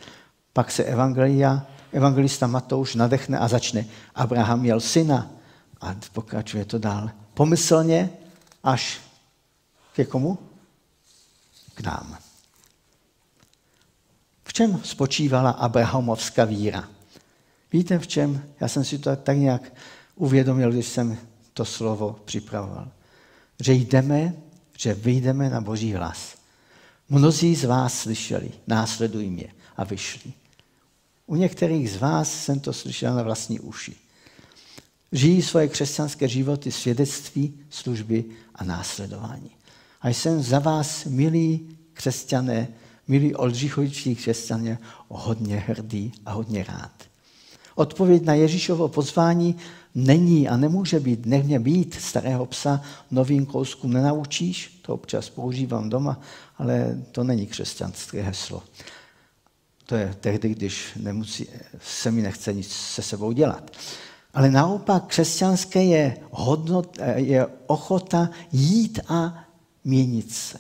Pak 0.53 0.71
se 0.71 0.85
evangelia, 0.85 1.67
evangelista 1.93 2.47
Matouš 2.47 2.95
nadechne 2.95 3.39
a 3.39 3.49
začne. 3.49 3.85
Abraham 4.15 4.61
měl 4.61 4.81
syna 4.81 5.31
a 5.81 5.97
pokračuje 6.13 6.65
to 6.65 6.79
dál. 6.79 7.11
Pomyslně 7.35 8.11
až 8.65 9.01
ke 9.93 10.05
komu? 10.05 10.39
K 11.75 11.81
nám. 11.81 12.19
V 14.45 14.53
čem 14.53 14.81
spočívala 14.85 15.51
Abrahamovská 15.51 16.45
víra? 16.45 16.96
Víte 17.73 17.99
v 17.99 18.07
čem? 18.07 18.45
Já 18.61 18.69
jsem 18.69 18.85
si 18.85 18.99
to 18.99 19.17
tak 19.17 19.37
nějak 19.37 19.75
uvědomil, 20.15 20.73
když 20.73 20.87
jsem 20.87 21.19
to 21.53 21.65
slovo 21.65 22.17
připravoval. 22.25 22.89
Že 23.61 23.73
jdeme, 23.73 24.35
že 24.79 24.95
vyjdeme 24.95 25.51
na 25.51 25.61
Boží 25.61 25.93
hlas. 25.93 26.37
Mnozí 27.09 27.57
z 27.57 27.65
vás 27.65 28.01
slyšeli, 28.01 28.51
následují 28.67 29.31
mě 29.31 29.55
a 29.77 29.85
vyšli. 29.85 30.33
U 31.27 31.37
některých 31.37 31.91
z 31.91 31.97
vás 31.97 32.45
jsem 32.45 32.61
to 32.61 32.73
slyšel 32.73 33.15
na 33.15 33.23
vlastní 33.23 33.61
uši. 33.61 33.97
Žijí 35.13 35.43
svoje 35.43 35.69
křesťanské 35.69 36.29
životy 36.29 36.73
svědectví, 36.73 37.55
služby 37.71 38.25
a 38.55 38.65
následování. 38.65 39.51
A 40.01 40.09
jsem 40.09 40.43
za 40.43 40.59
vás, 40.59 41.05
milí 41.05 41.77
křesťané, 41.93 42.69
milí 43.09 43.35
oldřichovičtí 43.35 44.17
křesťané, 44.17 44.79
hodně 45.09 45.57
hrdý 45.57 46.13
a 46.27 46.33
hodně 46.33 46.65
rád. 46.65 47.06
Odpověď 47.77 48.25
na 48.25 48.35
Ježíšovo 48.35 48.89
pozvání 48.89 49.57
není 49.95 50.49
a 50.49 50.57
nemůže 50.57 51.01
být, 51.01 51.27
nemě 51.27 51.61
být 51.61 51.95
starého 51.95 52.47
psa 52.47 52.81
novým 53.11 53.47
kouskům 53.47 53.93
nenaučíš, 53.93 54.81
to 54.83 54.95
občas 54.95 55.31
používám 55.31 55.89
doma, 55.89 56.21
ale 56.59 56.99
to 57.13 57.25
není 57.25 57.47
křesťanské 57.47 58.23
heslo. 58.23 58.63
To 59.87 59.95
je 59.95 60.15
tehdy, 60.21 60.49
když 60.49 60.87
nemusí, 60.97 61.47
se 61.83 62.11
mi 62.11 62.23
nechce 62.23 62.53
nic 62.53 62.73
se 62.73 63.03
sebou 63.03 63.33
dělat. 63.33 63.71
Ale 64.35 64.51
naopak 64.51 65.07
křesťanské 65.07 65.85
je, 65.85 66.17
hodnot, 66.31 66.99
je 67.15 67.47
ochota 67.67 68.31
jít 68.53 69.01
a 69.09 69.45
měnit 69.85 70.33
se. 70.33 70.59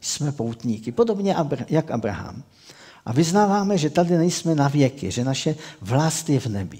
Jsme 0.00 0.32
poutníky, 0.32 0.92
podobně 0.92 1.36
jak 1.68 1.90
Abraham. 1.90 2.42
A 3.06 3.12
vyznáváme, 3.12 3.78
že 3.78 3.90
tady 3.90 4.18
nejsme 4.18 4.54
na 4.54 4.68
věky, 4.68 5.10
že 5.10 5.24
naše 5.24 5.56
vlast 5.80 6.28
je 6.28 6.40
v 6.40 6.46
nebi. 6.46 6.78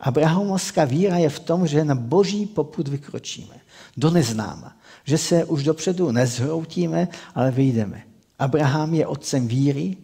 Abrahamovská 0.00 0.84
víra 0.84 1.16
je 1.16 1.28
v 1.28 1.38
tom, 1.38 1.66
že 1.66 1.84
na 1.84 1.94
boží 1.94 2.46
poput 2.46 2.88
vykročíme. 2.88 3.54
Do 3.96 4.10
neznáma. 4.10 4.76
Že 5.04 5.18
se 5.18 5.44
už 5.44 5.64
dopředu 5.64 6.10
nezhroutíme, 6.10 7.08
ale 7.34 7.50
vyjdeme. 7.50 8.02
Abraham 8.38 8.94
je 8.94 9.06
otcem 9.06 9.48
víry, 9.48 9.96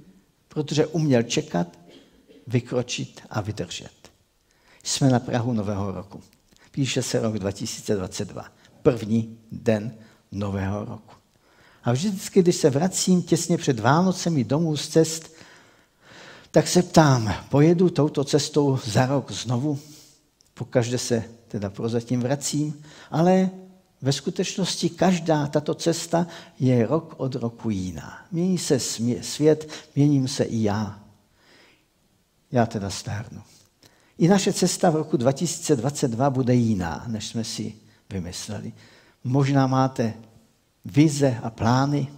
protože 0.49 0.87
uměl 0.87 1.23
čekat, 1.23 1.79
vykročit 2.47 3.21
a 3.31 3.41
vydržet. 3.41 3.91
Jsme 4.85 5.11
na 5.11 5.21
Prahu 5.21 5.53
nového 5.53 5.93
roku. 5.93 6.21
Píše 6.71 7.03
se 7.03 7.21
rok 7.21 7.39
2022. 7.39 8.45
První 8.83 9.39
den 9.53 9.95
nového 10.33 10.85
roku. 10.85 11.15
A 11.85 11.93
vždycky, 11.93 12.43
když 12.43 12.57
se 12.57 12.71
vracím 12.71 13.23
těsně 13.23 13.59
před 13.59 13.81
Vánocemi 13.81 14.45
domů 14.45 14.77
z 14.77 14.89
cest, 14.89 15.35
tak 16.51 16.69
se 16.69 16.83
ptám, 16.83 17.35
pojedu 17.49 17.91
touto 17.91 18.25
cestou 18.25 18.79
za 18.85 19.07
rok 19.07 19.33
znovu? 19.33 19.79
Pokaždě 20.55 20.99
se 20.99 21.25
teda 21.49 21.71
prozatím 21.71 22.21
vracím, 22.21 22.83
ale 23.11 23.51
ve 24.03 24.13
skutečnosti 24.13 24.91
každá 24.91 25.47
tato 25.47 25.75
cesta 25.75 26.27
je 26.61 26.87
rok 26.87 27.15
od 27.17 27.35
roku 27.35 27.71
jiná. 27.71 28.27
Mění 28.33 28.59
se 28.59 28.81
svět, 29.21 29.71
měním 29.97 30.29
se 30.29 30.45
i 30.45 30.63
já. 30.63 31.01
Já 32.53 32.67
teda 32.67 32.91
stárnu. 32.91 33.43
I 34.19 34.29
naše 34.29 34.53
cesta 34.53 34.91
v 34.91 34.97
roku 34.97 35.17
2022 35.17 36.31
bude 36.31 36.55
jiná, 36.55 37.05
než 37.07 37.27
jsme 37.27 37.45
si 37.45 37.75
vymysleli. 38.11 38.73
Možná 39.25 39.67
máte 39.67 40.15
vize 40.85 41.39
a 41.43 41.51
plány. 41.51 42.09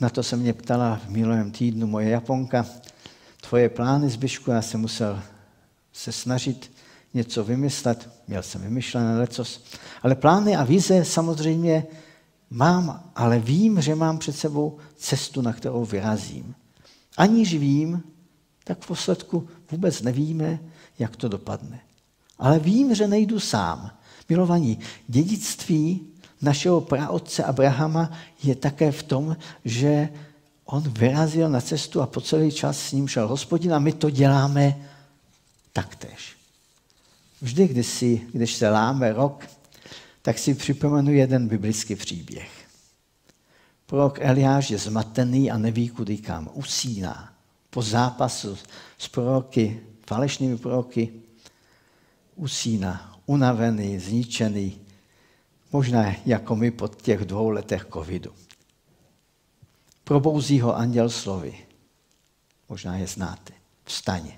Na 0.00 0.08
to 0.08 0.22
se 0.22 0.36
mě 0.36 0.52
ptala 0.52 1.00
v 1.06 1.08
minulém 1.08 1.50
týdnu 1.50 1.86
moje 1.86 2.08
Japonka. 2.08 2.66
Tvoje 3.40 3.68
plány, 3.68 4.10
Zbyšku, 4.10 4.50
já 4.50 4.62
jsem 4.62 4.80
musel 4.80 5.22
se 5.92 6.12
snažit 6.12 6.72
něco 7.14 7.44
vymyslet. 7.44 8.10
Měl 8.28 8.42
jsem 8.42 8.60
vymyšlené 8.62 9.18
lecos. 9.18 9.64
Ale 10.02 10.14
plány 10.14 10.56
a 10.56 10.64
vize 10.64 11.04
samozřejmě 11.04 11.86
mám, 12.50 13.10
ale 13.14 13.38
vím, 13.38 13.80
že 13.80 13.94
mám 13.94 14.18
před 14.18 14.36
sebou 14.36 14.78
cestu, 14.96 15.42
na 15.42 15.52
kterou 15.52 15.84
vyrazím. 15.84 16.54
Aniž 17.16 17.54
vím, 17.54 18.02
tak 18.64 18.78
v 18.78 18.86
posledku 18.86 19.48
vůbec 19.70 20.02
nevíme, 20.02 20.58
jak 20.98 21.16
to 21.16 21.28
dopadne. 21.28 21.80
Ale 22.38 22.58
vím, 22.58 22.94
že 22.94 23.08
nejdu 23.08 23.40
sám. 23.40 23.90
Milovaní, 24.28 24.78
dědictví 25.08 26.06
našeho 26.42 26.80
praotce 26.80 27.44
Abrahama 27.44 28.10
je 28.42 28.54
také 28.54 28.92
v 28.92 29.02
tom, 29.02 29.36
že 29.64 30.08
on 30.66 30.82
vyrazil 30.82 31.48
na 31.48 31.60
cestu 31.60 32.02
a 32.02 32.06
po 32.06 32.20
celý 32.20 32.52
čas 32.52 32.78
s 32.78 32.92
ním 32.92 33.08
šel 33.08 33.28
hospodin 33.28 33.74
a 33.74 33.78
my 33.78 33.92
to 33.92 34.10
děláme 34.10 34.88
taktéž. 35.72 36.36
Vždy, 37.42 37.68
když, 37.68 37.86
si, 37.86 38.26
když 38.32 38.54
se 38.54 38.68
láme 38.68 39.12
rok, 39.12 39.46
tak 40.22 40.38
si 40.38 40.54
připomenu 40.54 41.12
jeden 41.12 41.48
biblický 41.48 41.94
příběh. 41.94 42.50
Prorok 43.86 44.18
Eliáš 44.20 44.70
je 44.70 44.78
zmatený 44.78 45.50
a 45.50 45.58
neví, 45.58 45.88
kudy 45.88 46.18
kam. 46.18 46.50
Usíná. 46.52 47.32
Po 47.70 47.82
zápasu 47.82 48.58
s 48.98 49.08
proroky, 49.08 49.80
falešnými 50.06 50.58
proroky, 50.58 51.12
usíná, 52.36 53.18
unavený, 53.26 53.98
zničený, 53.98 54.80
možná 55.72 56.14
jako 56.26 56.56
my 56.56 56.70
po 56.70 56.88
těch 56.88 57.24
dvou 57.24 57.48
letech 57.50 57.86
covidu. 57.92 58.32
Probouzí 60.08 60.60
ho 60.60 60.76
anděl 60.76 61.10
slovy. 61.10 61.58
Možná 62.68 62.96
je 62.96 63.06
znáte. 63.06 63.52
Vstaň. 63.84 64.32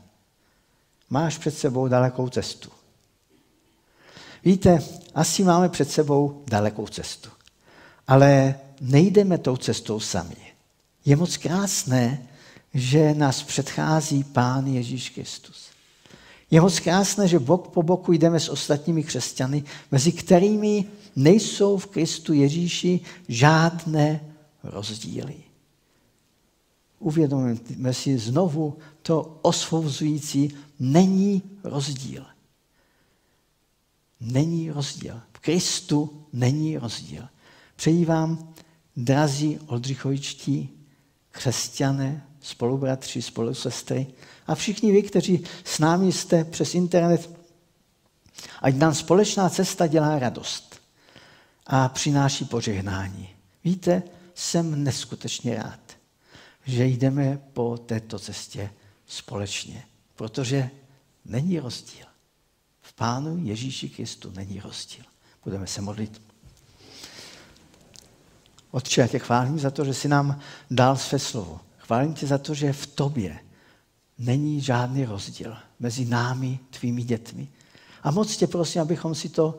Máš 1.11 1.38
před 1.38 1.59
sebou 1.59 1.88
dalekou 1.88 2.28
cestu. 2.28 2.70
Víte, 4.44 4.83
asi 5.14 5.44
máme 5.44 5.68
před 5.68 5.90
sebou 5.90 6.44
dalekou 6.46 6.87
cestu. 6.87 7.31
Ale 8.07 8.54
nejdeme 8.81 9.38
tou 9.38 9.57
cestou 9.57 10.00
sami. 10.00 10.37
Je 11.04 11.16
moc 11.16 11.37
krásné, 11.37 12.28
že 12.74 13.14
nás 13.14 13.42
předchází 13.42 14.24
Pán 14.24 14.66
Ježíš 14.66 15.11
Kristus. 15.11 15.66
Je 16.50 16.61
moc 16.61 16.81
krásné, 16.81 17.28
že 17.28 17.38
bok 17.38 17.68
po 17.68 17.83
boku 17.83 18.12
jdeme 18.12 18.40
s 18.40 18.48
ostatními 18.48 19.02
křesťany, 19.02 19.64
mezi 19.90 20.12
kterými 20.12 20.85
nejsou 21.16 21.78
v 21.78 21.87
Kristu 21.87 22.33
Ježíši 22.33 23.00
žádné 23.28 24.20
rozdíly. 24.62 25.47
Uvědomíme 26.98 27.94
si 27.94 28.18
znovu 28.18 28.78
to 29.02 29.38
osvobozující, 29.42 30.56
není 30.78 31.42
rozdíl. 31.64 32.26
Není 34.20 34.70
rozdíl. 34.70 35.20
V 35.32 35.38
Kristu 35.38 36.26
není 36.32 36.78
rozdíl. 36.78 37.28
Přeji 37.76 38.04
vám, 38.04 38.54
drazí 38.96 39.58
oldřichovičtí 39.66 40.70
křesťané, 41.30 42.26
spolubratři, 42.40 43.22
spolusestry 43.22 44.06
a 44.46 44.54
všichni 44.54 44.92
vy, 44.92 45.02
kteří 45.02 45.44
s 45.64 45.78
námi 45.78 46.12
jste 46.12 46.44
přes 46.44 46.74
internet, 46.74 47.30
ať 48.62 48.74
nám 48.74 48.94
společná 48.94 49.48
cesta 49.48 49.87
dělá 49.87 50.18
radost 50.18 50.80
a 51.66 51.88
přináší 51.88 52.44
požehnání. 52.44 53.28
Víte, 53.64 54.02
jsem 54.34 54.84
neskutečně 54.84 55.54
rád, 55.54 55.80
že 56.68 56.85
jdeme 56.85 57.38
po 57.52 57.78
této 57.78 58.18
cestě 58.18 58.70
společně, 59.07 59.85
protože 60.16 60.70
není 61.24 61.59
rozdíl. 61.59 62.07
V 62.81 62.92
Pánu 62.92 63.44
Ježíši 63.44 63.88
Kristu 63.88 64.31
není 64.31 64.61
rozdíl. 64.61 65.04
Budeme 65.44 65.66
se 65.66 65.81
modlit. 65.81 66.22
Otče, 68.70 69.00
já 69.00 69.07
tě 69.07 69.18
chválím 69.18 69.59
za 69.59 69.70
to, 69.70 69.85
že 69.85 69.94
jsi 69.94 70.09
nám 70.09 70.40
dal 70.70 70.96
své 70.96 71.18
slovo. 71.18 71.61
Chválím 71.78 72.14
tě 72.14 72.26
za 72.26 72.38
to, 72.38 72.54
že 72.54 72.72
v 72.72 72.87
tobě 72.87 73.38
není 74.18 74.61
žádný 74.61 75.04
rozdíl 75.04 75.57
mezi 75.81 76.04
námi, 76.04 76.59
tvými 76.70 77.02
dětmi. 77.02 77.48
A 78.02 78.11
moc 78.11 78.37
tě 78.37 78.46
prosím, 78.46 78.83
abychom 78.83 79.14
si 79.14 79.28
to 79.28 79.59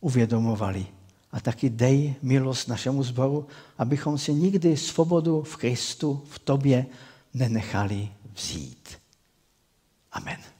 uvědomovali. 0.00 0.86
A 1.32 1.40
taky 1.40 1.70
dej 1.70 2.14
milost 2.22 2.68
našemu 2.68 3.02
zboru, 3.02 3.46
abychom 3.78 4.18
si 4.18 4.34
nikdy 4.34 4.76
svobodu 4.76 5.42
v 5.42 5.56
Kristu, 5.56 6.24
v 6.30 6.38
tobě 6.38 6.86
nenechali 7.34 8.08
vzít. 8.34 8.98
Amen. 10.12 10.57